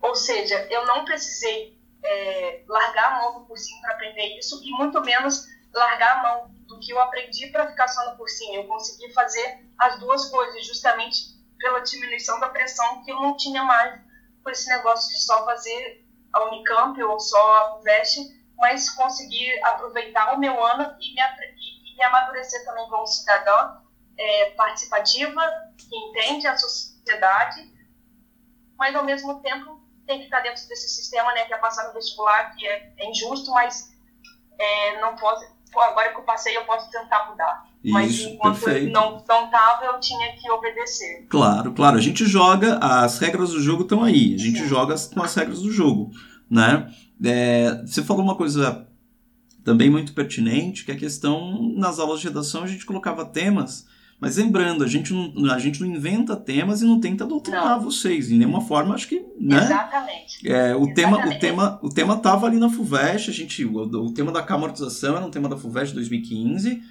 [0.02, 4.72] Ou seja, eu não precisei é, largar a mão do cursinho para aprender isso e
[4.72, 5.46] muito menos
[5.78, 8.62] largar a mão do que eu aprendi para ficar só no cursinho.
[8.62, 13.64] Eu consegui fazer as duas coisas justamente pela diminuição da pressão que eu não tinha
[13.64, 14.02] mais
[14.44, 18.20] por esse negócio de só fazer a Unicamp ou só a UVEST,
[18.58, 23.78] mas conseguir aproveitar o meu ano e me, e, e me amadurecer também como cidadã
[24.18, 25.42] é, participativa,
[25.78, 27.72] que entende a sociedade,
[28.78, 31.94] mas ao mesmo tempo tem que estar dentro desse sistema, né, que é passar no
[31.94, 33.92] vestibular, que é, é injusto, mas
[34.58, 35.16] é, não
[35.72, 37.66] posso, agora que eu passei, eu posso tentar mudar.
[37.84, 38.92] Mas Isso, enquanto perfeito.
[38.92, 41.26] não não tava, eu tinha que obedecer.
[41.30, 41.98] Claro, claro.
[41.98, 44.36] A gente joga, as regras do jogo estão aí.
[44.36, 44.68] A gente Sim.
[44.68, 46.12] joga com as regras do jogo,
[46.50, 46.92] né?
[47.24, 48.88] É, você falou uma coisa
[49.64, 53.86] também muito pertinente, que é a questão, nas aulas de redação, a gente colocava temas,
[54.20, 57.84] mas lembrando, a gente não, a gente não inventa temas e não tenta doutrinar Não.
[57.84, 59.64] vocês, de nenhuma forma, acho que, né?
[59.64, 60.48] Exatamente.
[60.48, 61.40] É, o, tema, o, Exatamente.
[61.40, 65.26] tema, o tema tava ali na FUVEST, a gente, o, o tema da camortização era
[65.26, 66.82] um tema da FUVEST 2015,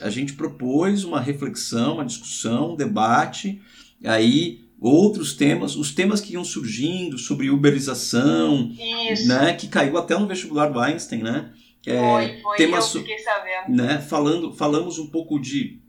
[0.00, 3.60] a gente propôs uma reflexão, uma discussão, um debate,
[4.02, 8.72] aí outros temas, os temas que iam surgindo sobre uberização,
[9.10, 9.28] Isso.
[9.28, 11.52] né, que caiu até no vestibular do Einstein, né,
[11.86, 13.76] é, foi, foi, tema eu fiquei sabendo.
[13.76, 15.79] né, falando, falamos um pouco de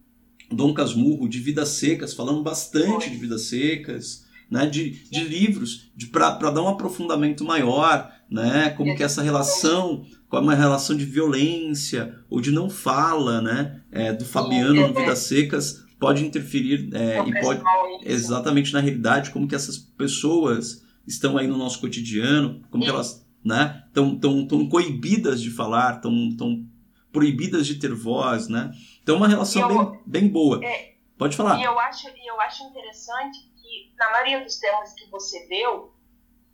[0.51, 6.07] Dom Casmurro, de vidas secas, falamos bastante de vidas secas, né, de, de livros, de
[6.07, 12.19] para dar um aprofundamento maior, né, como que essa relação, como uma relação de violência
[12.29, 15.01] ou de não fala, né, é, do Fabiano no é.
[15.01, 17.61] Vidas Secas pode interferir é, e pode
[18.03, 23.25] exatamente na realidade como que essas pessoas estão aí no nosso cotidiano, como que elas,
[23.43, 26.65] né, estão tão, tão coibidas de falar, estão tão
[27.11, 28.71] proibidas de ter voz, né?
[29.03, 30.63] Então uma relação eu- bem, bem boa.
[30.63, 30.91] É.
[31.17, 31.59] Pode falar.
[31.59, 35.93] E eu acho, eu acho interessante que, na maioria dos temas que você deu,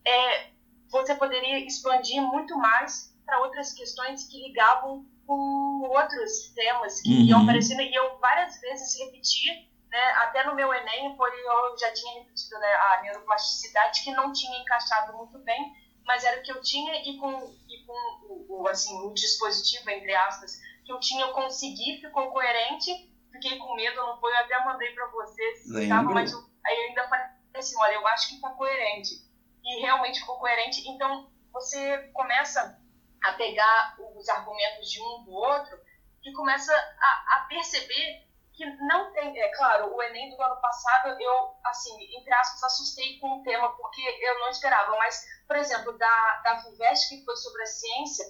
[0.05, 0.47] é,
[0.89, 7.23] você poderia expandir muito mais para outras questões que ligavam com outros temas que Uhum.
[7.25, 7.81] iam aparecendo.
[7.81, 9.49] E eu várias vezes repeti,
[9.89, 14.31] né, até no meu Enem, por eu já tinha repetido né, a neuroplasticidade, que não
[14.33, 15.73] tinha encaixado muito bem,
[16.07, 17.93] mas era o que eu tinha e com, e com
[18.23, 23.57] o, o, assim, o dispositivo, entre aspas, que eu tinha, eu consegui, ficou coerente fiquei
[23.57, 27.07] com medo, não foi, eu até mandei pra vocês, tava, mas eu, aí eu ainda
[27.07, 29.25] falei assim, olha, eu acho que tá coerente.
[29.63, 32.79] E realmente ficou coerente, então você começa
[33.23, 35.77] a pegar os argumentos de um do outro
[36.23, 38.26] e começa a, a perceber
[38.57, 43.19] que não tem, é claro, o Enem do ano passado, eu, assim, entre aspas, assustei
[43.19, 47.35] com o tema, porque eu não esperava, mas, por exemplo, da, da FUVEST, que foi
[47.35, 48.25] sobre a ciência,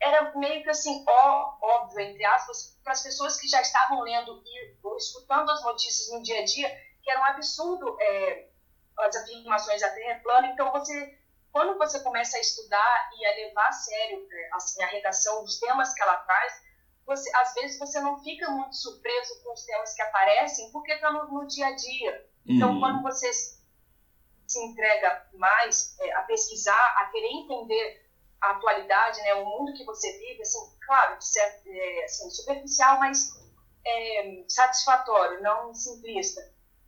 [0.00, 4.42] era meio que assim, ó, óbvio, entre aspas, para as pessoas que já estavam lendo
[4.46, 6.70] e ou escutando as notícias no dia a dia,
[7.02, 8.48] que era um absurdo é,
[8.96, 10.48] as afirmações da Terra plana.
[10.48, 11.18] Então, você,
[11.52, 15.58] quando você começa a estudar e a levar a sério é, assim, a redação dos
[15.58, 16.67] temas que ela traz,
[17.08, 21.10] você, às vezes você não fica muito surpreso com os temas que aparecem, porque está
[21.10, 22.28] no, no dia a dia.
[22.46, 22.80] Então, Uhum.
[22.80, 28.06] quando você se entrega mais é, a pesquisar, a querer entender
[28.40, 33.32] a atualidade, né, o mundo que você vive, assim, claro, certo, é, assim, superficial, mas
[33.84, 36.40] é, satisfatório, não simplista.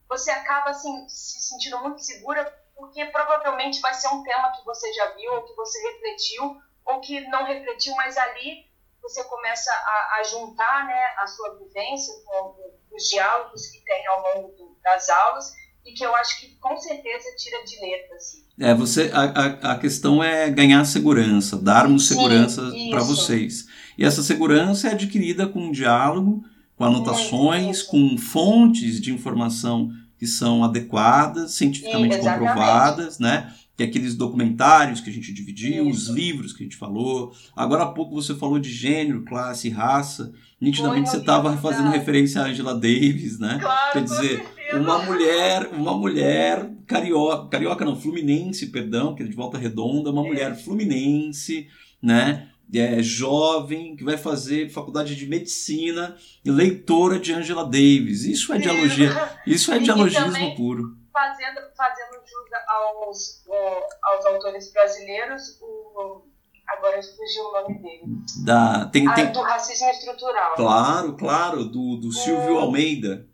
[0.09, 2.45] Você acaba assim se sentindo muito segura,
[2.77, 7.01] porque provavelmente vai ser um tema que você já viu, ou que você refletiu, ou
[7.01, 8.70] que não refletiu, mas ali
[9.03, 12.55] você começa a, a juntar, né, a sua vivência com
[12.93, 15.53] os diálogos que tem ao longo do, das aulas
[15.85, 18.17] e que eu acho que com certeza tira de letra.
[18.17, 18.45] Assim.
[18.59, 23.67] É, você, a, a, a questão é ganhar segurança, darmos Sim, segurança para vocês.
[23.97, 26.45] E essa segurança é adquirida com diálogo,
[26.77, 33.55] com anotações, com fontes de informação que são adequadas, cientificamente Sim, comprovadas, né?
[33.81, 36.13] Que é aqueles documentários que a gente dividiu, os Isso.
[36.13, 37.33] livros que a gente falou.
[37.57, 40.35] Agora há pouco você falou de gênero, classe, raça.
[40.61, 41.99] Nitidamente Foi, você estava fazendo verdade.
[42.01, 43.57] referência a Angela Davis, né?
[43.59, 49.33] Claro, Quer dizer, uma mulher, uma mulher carioca, carioca não, fluminense, perdão, que é de
[49.35, 50.29] Volta Redonda, uma É.
[50.29, 51.67] mulher fluminense,
[52.03, 52.49] né?
[52.75, 56.15] É, jovem, que vai fazer faculdade de medicina
[56.45, 58.27] e leitora de Angela Davis.
[58.27, 59.11] Isso é dialogia,
[59.47, 61.00] isso é dialogismo puro.
[61.13, 66.27] Fazendo, fazendo jus aos, ó, aos autores brasileiros, o,
[66.69, 68.03] agora fugiu o nome dele.
[68.45, 70.55] Da, tem, Ah, tem, do racismo estrutural.
[70.55, 72.63] claro, claro, do, do Silvio É.
[72.63, 73.27] Almeida,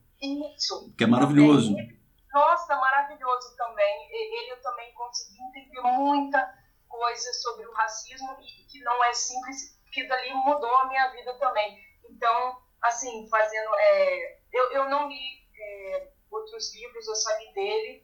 [0.57, 0.93] Isso.
[0.97, 1.71] que é maravilhoso.
[1.71, 1.97] Também.
[2.33, 4.09] Nossa, maravilhoso também.
[4.11, 6.55] Ele eu também consegui entender muita
[6.89, 11.33] coisa sobre o racismo e que não é simples, que dali mudou a minha vida
[11.39, 11.79] também.
[12.11, 13.71] Então, assim, fazendo.
[13.79, 18.03] é, eu, eu não li é, outros livros, eu só li dele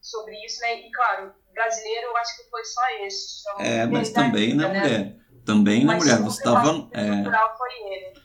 [0.00, 0.80] sobre isso, né?
[0.86, 3.42] E claro, brasileiro eu acho que foi só esse.
[3.42, 4.80] chama É, mas também na Líquida, né?
[4.80, 5.16] mulher.
[5.44, 6.18] Também na Mas mulher.
[6.22, 7.22] Você estava é.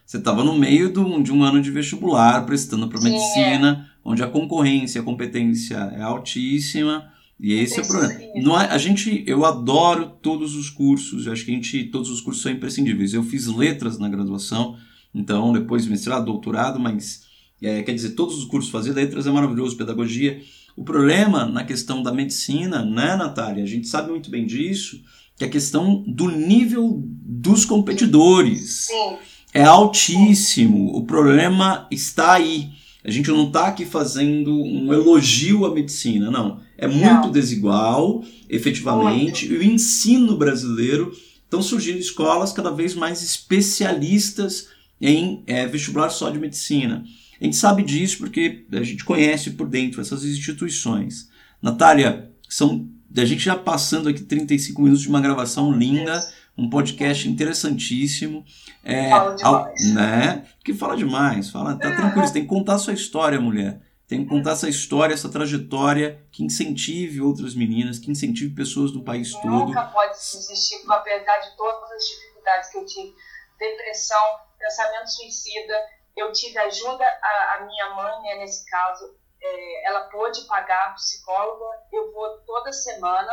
[0.05, 4.21] Você estava no meio do- de um ano de vestibular, prestando para Sim, medicina, onde
[4.21, 7.11] a concorrência, a competência é altíssima.
[7.39, 8.13] E esse é o problema.
[8.35, 11.25] Não é- a gente, eu adoro todos os cursos.
[11.25, 13.13] Eu acho que a gente, todos os cursos são imprescindíveis.
[13.13, 14.77] Eu fiz letras na graduação,
[15.13, 17.24] então depois mestrado, doutorado, mas
[17.65, 20.41] é, quer dizer, todos os cursos fazer letras é maravilhoso, pedagogia.
[20.75, 23.63] O problema na questão da medicina, né, Natália?
[23.63, 25.01] A gente sabe muito bem disso,
[25.35, 29.17] que é a questão do nível dos competidores Sim.
[29.53, 30.95] é altíssimo.
[30.95, 32.69] O problema está aí.
[33.03, 36.59] A gente não está aqui fazendo um elogio à medicina, não.
[36.77, 37.31] É muito Não.
[37.31, 39.45] desigual, efetivamente.
[39.45, 41.11] E o ensino brasileiro
[41.43, 44.67] estão surgindo escolas cada vez mais especialistas
[44.99, 47.03] em é, vestibular só de medicina.
[47.39, 51.29] A gente sabe disso porque a gente conhece por dentro essas instituições.
[51.61, 56.19] Natália, são a gente já passando aqui 35 minutos de uma gravação linda,
[56.57, 58.45] um podcast interessantíssimo.
[58.83, 59.93] É, Fala demais.
[59.93, 60.45] né?
[60.63, 63.81] Que fala demais, fala, tá tranquilo, você tem que contar a sua história, mulher.
[64.07, 69.01] Tem que contar essa história, essa trajetória que incentive outras meninas, que incentive pessoas do
[69.03, 69.65] país todo.
[69.65, 73.13] Nunca pode desistir, apesar de todas as dificuldades que eu tive.
[73.57, 74.19] Depressão,
[74.59, 75.73] pensamento suicida.
[76.15, 80.93] Eu tive ajuda, a, a minha mãe, né, nesse caso, é, ela pôde pagar a
[80.93, 81.65] psicóloga.
[81.91, 83.31] Eu vou toda semana,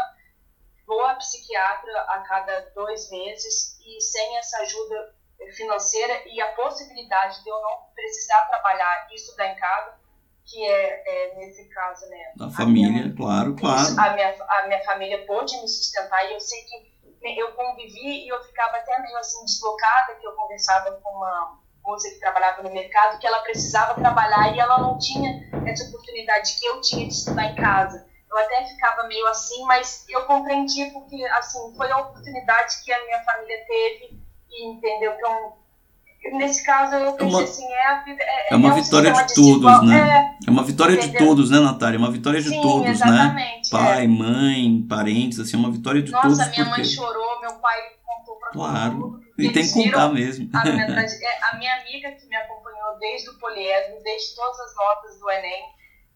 [0.86, 5.14] vou à psiquiatra a cada dois meses e sem essa ajuda
[5.56, 10.00] financeira e a possibilidade de eu não precisar trabalhar e estudar em casa,
[10.44, 11.02] que é,
[11.32, 12.32] é nesse caso, né?
[12.36, 13.82] Da a família, minha- claro, claro.
[13.82, 17.52] isso, a, minha, a minha família pôde me sustentar e eu sei que né, eu
[17.54, 22.20] convivi e eu ficava até meio assim deslocada, que eu conversava com uma moça que
[22.20, 26.80] trabalhava no mercado, que ela precisava trabalhar e ela não tinha essa oportunidade que eu
[26.80, 28.06] tinha de estudar em casa.
[28.30, 33.04] Eu até ficava meio assim, mas eu compreendi porque assim foi a oportunidade que a
[33.04, 34.18] minha família teve
[34.50, 38.56] e entendeu que eu, nesse caso eu pensei uma- assim é a vida é, é
[38.56, 39.98] uma um vitória de todos, né?
[40.44, 41.26] É, É uma vitória de Entendeu?
[41.26, 41.96] todos, né, Natália?
[41.96, 43.60] É uma vitória de sim, todos, né?
[43.66, 43.70] é.
[43.70, 46.38] Pai, mãe, parentes, assim, é uma vitória de todos.
[46.38, 46.84] Nossa, minha mãe porque...
[46.84, 48.90] chorou, meu pai contou pra Claro.
[48.92, 49.31] todo mundo.
[49.44, 50.50] E tem que contar mesmo.
[50.54, 55.18] A é, a minha amiga que me acompanhou desde o poliedro, desde todas as notas
[55.18, 55.64] do Enem,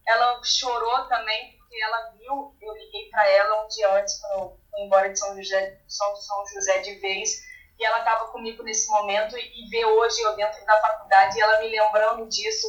[0.06, 4.60] ela chorou também porque ela viu, eu liguei para ela um dia antes, quando eu
[4.70, 7.42] fui embora de São José, São, São José de vez,
[7.78, 11.40] e ela estava comigo nesse momento, e, e ver hoje eu dentro da faculdade, e
[11.40, 12.66] ela me lembrando disso,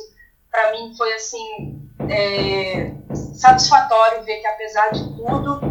[0.50, 5.62] para mim foi assim, é, satisfatório ver que apesar de tudo,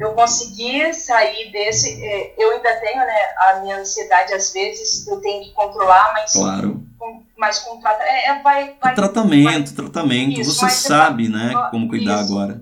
[0.00, 2.04] eu consegui sair desse.
[2.04, 6.32] é, Eu ainda tenho né, a minha ansiedade, às vezes eu tenho que controlar, mas
[6.32, 6.82] Claro.
[6.98, 10.40] com, mas com é, é, vai, vai, Tratamento, tratamento.
[10.40, 12.32] Isso, Você sabe, né, como cuidar isso.
[12.32, 12.60] agora.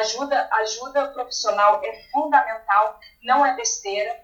[0.00, 4.14] ajuda, ajuda profissional é fundamental, não é besteira,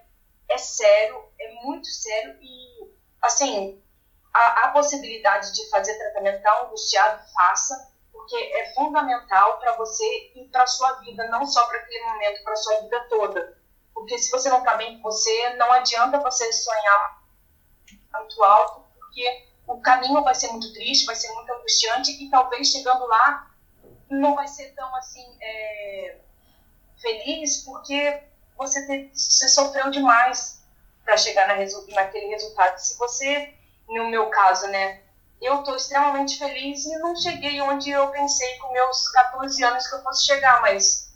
[0.49, 2.87] é sério, é muito sério e,
[3.21, 3.81] assim,
[4.33, 7.91] a, a possibilidade de fazer tratamento tá angustiado, faça,
[8.27, 10.03] porque é fundamental para você
[10.35, 13.57] e para sua vida, não só para aquele momento, para sua vida toda.
[13.93, 17.23] Porque se você não está bem com você, não adianta você sonhar
[18.13, 22.67] muito alto, porque o caminho vai ser muito triste, vai ser muito angustiante e talvez
[22.67, 23.49] chegando lá
[24.09, 26.17] não vai ser tão assim é,
[27.01, 28.23] feliz porque
[28.57, 30.65] você, te- você sofreu demais
[31.05, 31.55] para chegar na
[31.95, 32.77] naquele resultado.
[32.77, 33.53] Se você,
[33.87, 35.01] no meu caso, né,
[35.41, 39.95] eu estou extremamente feliz e não cheguei onde eu pensei com meus 14 anos que
[39.95, 41.13] eu fosse chegar, mas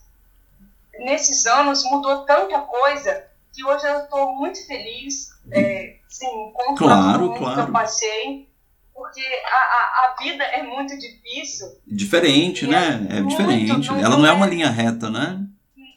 [1.00, 7.20] nesses anos mudou tanta coisa que hoje eu estou muito feliz, é, sim, com Claro,
[7.20, 7.62] todo mundo que claro.
[7.62, 8.50] eu passei,
[8.94, 13.08] porque a, a, a vida é muito difícil Diferente, né?
[13.10, 13.88] é É muito, diferente.
[13.90, 15.40] não- Ela não é não uma é- linha reta, né?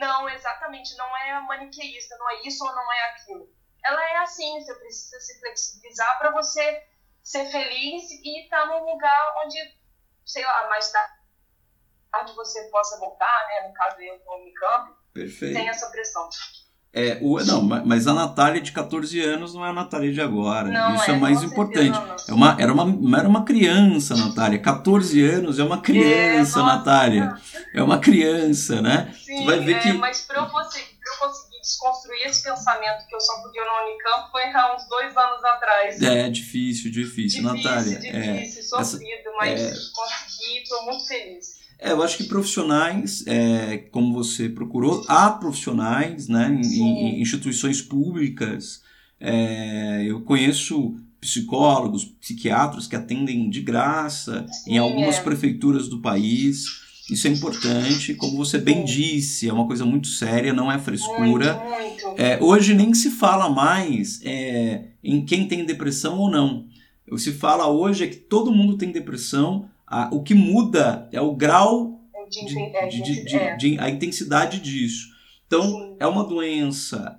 [0.01, 3.49] Não, exatamente, não é maniqueísta, não é isso ou não é aquilo.
[3.85, 6.83] Ela é assim, você precisa se flexibilizar para você
[7.25, 9.57] ser feliz e estar num lugar onde,
[10.25, 13.67] sei lá, mais tarde você possa voltar, né?
[13.69, 15.55] No caso eu no Unicamp, Perfeito.
[15.55, 16.29] sem essa pressão.
[16.97, 20.21] É, o, não, ma- mas a Natália de 14 anos não é a Natália de
[20.21, 20.69] agora.
[20.69, 21.99] Não Isso é, é, mais importante.
[22.29, 24.61] É uma, era, uma, era uma criança, Natália.
[24.63, 26.63] 14 anos é uma criança, É.
[26.63, 27.35] Natália.
[27.75, 29.13] É uma criança, né?
[29.13, 33.07] Sim, vai ver é, que- mas para eu, conseguir- pra eu conseguir desconstruir esse pensamento
[33.09, 36.03] que eu só podia no Unicamp foi há uns dois anos atrás.
[36.03, 38.01] É difícil, difícil, difícil, Natália.
[38.05, 41.65] É, difícil, sofrido, mas consegui, estou muito feliz.
[41.79, 47.83] É, eu acho que profissionais, é, como você procurou, há profissionais né, em, em instituições
[47.83, 48.83] públicas.
[49.19, 55.23] É, eu conheço psicólogos, psiquiatras que atendem de graça em Sim, algumas é.
[55.23, 56.84] prefeituras do país.
[57.11, 58.95] Isso é importante, como você bem Sim.
[58.95, 61.55] disse, é uma coisa muito séria, não é frescura.
[61.55, 62.21] Muito, muito.
[62.21, 66.67] É, hoje nem se fala mais é, em quem tem depressão ou não.
[67.11, 69.69] O que se fala hoje é que todo mundo tem depressão.
[69.87, 72.01] a- o que muda é o grau
[72.31, 73.57] de, de, é, de- de- de- é.
[73.57, 75.09] de- a intensidade disso.
[75.47, 77.17] Então, é uma doença,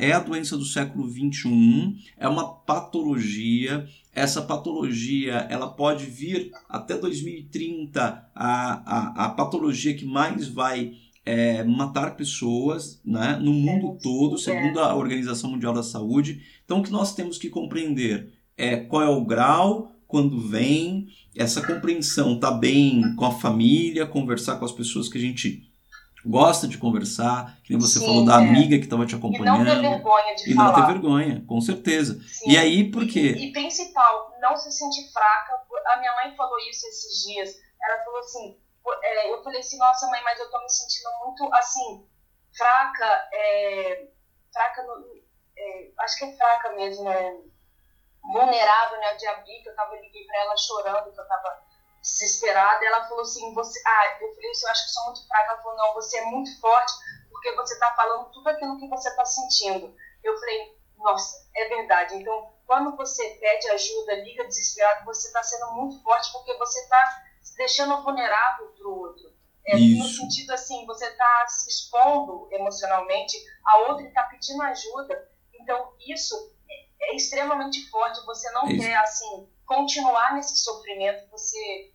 [0.00, 3.86] é a doença do século XXI, é uma patologia.
[4.12, 10.92] Essa patologia ela pode vir até 2030 a, a, a patologia que mais vai
[11.24, 16.42] é, matar pessoas né, no mundo todo, segundo a Organização Mundial da Saúde.
[16.64, 21.60] Então, o que nós temos que compreender é qual é o grau, quando vem, essa
[21.66, 25.73] compreensão tá bem com a família, conversar com as pessoas que a gente
[26.26, 28.36] gosta de conversar, que nem você Sim, falou da é.
[28.36, 29.62] amiga que estava te acompanhando.
[29.62, 30.68] E não ter vergonha de e falar.
[30.68, 32.20] E não ter vergonha, com certeza.
[32.22, 32.50] Sim.
[32.50, 33.34] E aí, por quê?
[33.36, 35.60] E, e, principal, não se sentir fraca.
[35.86, 37.54] A minha mãe falou isso esses dias.
[37.82, 38.58] Ela falou assim,
[39.02, 42.06] é, eu falei assim, nossa mãe, mas eu tô me sentindo muito, assim,
[42.56, 44.08] fraca, é,
[44.52, 45.04] fraca, no,
[45.56, 47.36] é, acho que é fraca mesmo, né?
[48.32, 51.62] vulnerável, né, de abrir, que eu tava, liguei para ela chorando, que eu tava
[52.04, 55.52] desesperada, ela falou assim, você, ah, eu falei assim, eu acho que sou muito fraca,
[55.52, 56.92] ela falou, não, você é muito forte,
[57.30, 59.96] porque você tá falando tudo aquilo que você tá sentindo.
[60.22, 65.72] Eu falei, nossa, é verdade, então, quando você pede ajuda, liga desesperado, você tá sendo
[65.72, 67.24] muito forte, porque você tá
[67.56, 69.32] deixando vulnerável pro outro.
[69.66, 73.34] É, no sentido assim, você está se expondo emocionalmente,
[73.66, 75.30] a outra está pedindo ajuda.
[75.54, 76.54] Então, isso
[77.00, 78.24] é extremamente forte.
[78.26, 78.80] Você não Isso.
[78.80, 81.30] quer, assim, continuar nesse sofrimento.
[81.30, 81.93] Você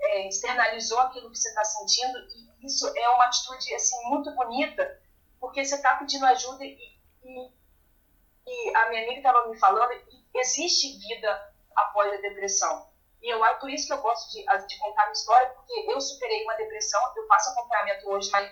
[0.00, 5.00] é, externalizou aquilo que você está sentindo e isso é uma atitude, assim, muito bonita,
[5.38, 6.76] porque você está pedindo ajuda e,
[7.24, 7.50] e,
[8.46, 9.92] e, a minha amiga estava me falando
[10.34, 12.90] existe vida após a depressão.
[13.22, 16.42] E eu, por isso que eu gosto de, de contar minha história, porque eu superei
[16.44, 18.50] uma depressão, eu faço acompanhamento hoje, mas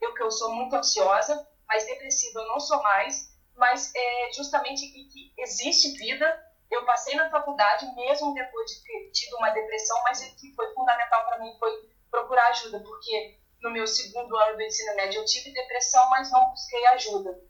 [0.00, 4.86] eu que eu sou muito ansiosa, mas depressiva eu não sou mais, mas é justamente
[4.92, 6.47] que, que existe vida.
[6.70, 10.72] Eu passei na faculdade, mesmo depois de ter tido uma depressão, mas o que foi
[10.74, 11.70] fundamental para mim foi
[12.10, 16.50] procurar ajuda, porque no meu segundo ano do ensino médio eu tive depressão, mas não
[16.50, 17.40] busquei ajuda.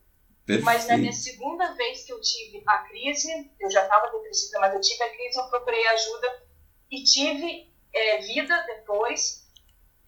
[0.46, 0.64] Perfeito.
[0.64, 4.74] Mas na minha segunda vez que eu tive a crise, eu já estava depressiva, mas
[4.74, 6.42] eu tive a crise, eu procurei ajuda
[6.90, 9.46] e tive é, vida depois,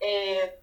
[0.01, 0.59] é,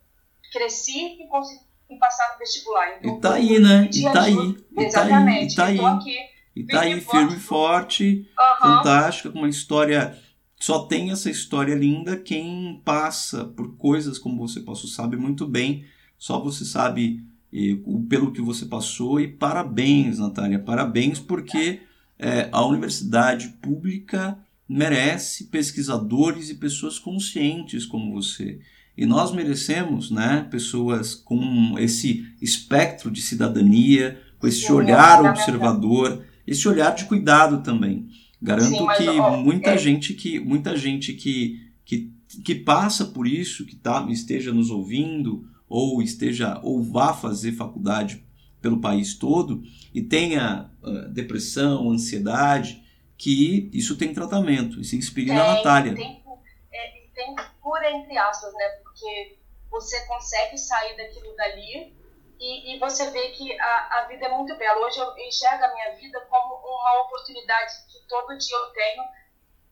[0.52, 1.62] cresci e consegui
[2.00, 2.98] passar no vestibular.
[2.98, 3.90] Então, e tá aí, né?
[3.94, 4.58] E tá aí.
[4.78, 5.54] Exatamente.
[5.54, 5.76] E tá aí.
[5.76, 6.37] E tá aí.
[6.62, 8.68] E tá aí, firme e forte, uhum.
[8.68, 10.18] fantástica, com uma história.
[10.60, 15.86] Só tem essa história linda quem passa por coisas como você passou, sabe muito bem.
[16.18, 17.76] Só você sabe e,
[18.10, 19.20] pelo que você passou.
[19.20, 21.82] E parabéns, Natália, parabéns, porque
[22.18, 24.38] é, a universidade pública
[24.68, 28.60] merece pesquisadores e pessoas conscientes como você.
[28.98, 36.68] E nós merecemos né, pessoas com esse espectro de cidadania, com esse olhar observador, esse
[36.68, 38.08] olhar de cuidado também.
[38.42, 39.78] Garanto Sim, mas, que ó, muita é...
[39.78, 45.50] gente que muita gente que, que, que passa por isso, que tá, esteja nos ouvindo
[45.68, 48.24] ou esteja ou vá fazer faculdade
[48.62, 52.84] pelo país todo e tenha uh, depressão, ansiedade,
[53.18, 54.80] que isso tem tratamento.
[54.80, 55.96] E se inspire tem, na Natália.
[55.96, 56.24] Tem,
[56.72, 58.66] é, tem cura entre aspas, né?
[58.84, 59.38] porque
[59.70, 61.94] você consegue sair daquilo dali
[62.40, 64.86] e, e você vê que a, a vida é muito bela.
[64.86, 69.04] Hoje eu enxergo a minha vida como uma oportunidade que todo dia eu tenho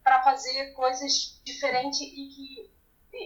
[0.03, 2.75] para fazer coisas diferentes e que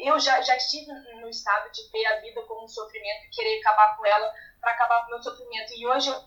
[0.05, 3.59] eu já, já estive no estado de ver a vida como um sofrimento e querer
[3.59, 5.73] acabar com ela para acabar com o meu sofrimento.
[5.73, 6.23] E hoje eu,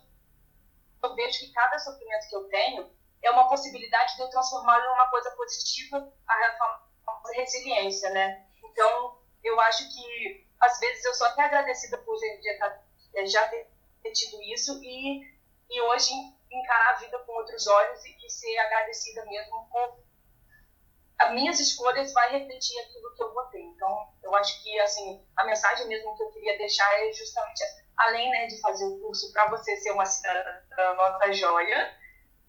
[1.02, 2.90] eu vejo que cada sofrimento que eu tenho
[3.22, 8.46] é uma possibilidade de eu transformar em uma coisa positiva, a, a resiliência, né?
[8.64, 12.16] Então, eu acho que às vezes eu sou até agradecida por
[13.26, 15.22] já ter tido isso e,
[15.70, 16.12] e hoje
[16.50, 20.02] encarar a vida com outros olhos e, e ser agradecida mesmo por
[21.18, 23.62] as minhas escolhas vai refletir aquilo que eu votei.
[23.62, 27.62] Então, eu acho que assim a mensagem mesmo que eu queria deixar é justamente
[27.96, 30.62] além né, de fazer o curso para você ser uma cidadã
[30.96, 31.96] nota joia,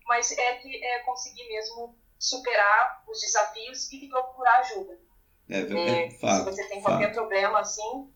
[0.06, 5.00] mas é que é conseguir mesmo superar os desafios e procurar ajuda.
[5.50, 7.16] É, é, é se você tem qualquer fato.
[7.16, 8.13] problema assim.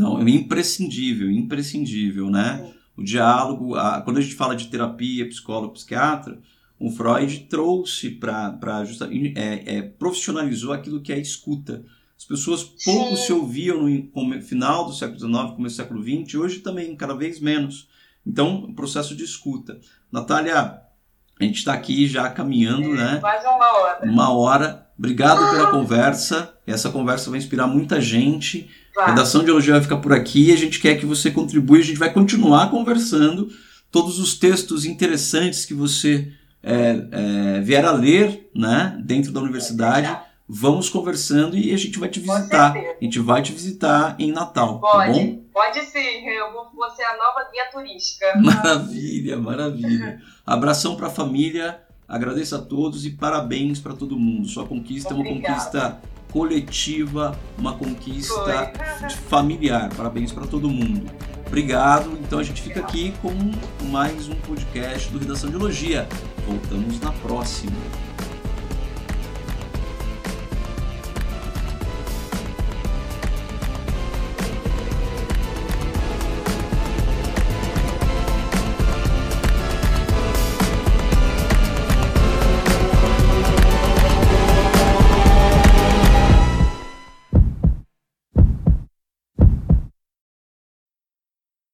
[0.00, 2.64] Não, é imprescindível, imprescindível, né?
[2.64, 2.74] Sim.
[2.96, 6.40] O diálogo, a, quando a gente fala de terapia, psicólogo, psiquiatra,
[6.78, 8.58] o Freud trouxe para
[9.36, 11.84] é, é, profissionalizou aquilo que é a escuta.
[12.16, 13.26] As pessoas pouco Sim.
[13.26, 17.38] se ouviam no final do século XIX, começo do século XX, hoje também cada vez
[17.38, 17.86] menos.
[18.26, 19.80] Então, processo de escuta.
[20.10, 20.80] Natália,
[21.38, 23.18] a gente está aqui já caminhando, né?
[23.20, 24.10] Quase uma hora.
[24.10, 24.86] Uma hora.
[24.98, 26.54] Obrigado pela conversa.
[26.66, 28.70] Essa conversa vai inspirar muita gente.
[28.96, 30.52] A redação de Elogia vai ficar por aqui.
[30.52, 31.78] A gente quer que você contribua.
[31.78, 33.48] A gente vai continuar conversando.
[33.90, 36.32] Todos os textos interessantes que você
[36.62, 40.16] é, é, vier a ler né, dentro da universidade
[40.52, 42.76] vamos conversando e a gente vai te visitar.
[42.76, 45.44] A gente vai te visitar em Natal, tá pode, tá bom?
[45.52, 48.26] Pode sim, eu vou ser a nova guia turística.
[48.42, 50.20] Maravilha, maravilha.
[50.44, 54.48] Abração para a família, agradeço a todos e parabéns para todo mundo.
[54.48, 55.36] Sua conquista Obrigada.
[55.36, 58.72] é uma conquista coletiva, uma conquista
[59.28, 59.90] familiar.
[59.94, 61.10] Parabéns para todo mundo.
[61.46, 62.16] Obrigado.
[62.20, 63.32] Então a gente fica aqui com
[63.86, 66.08] mais um podcast do Redação de Elogia.
[66.46, 67.72] Voltamos na próxima.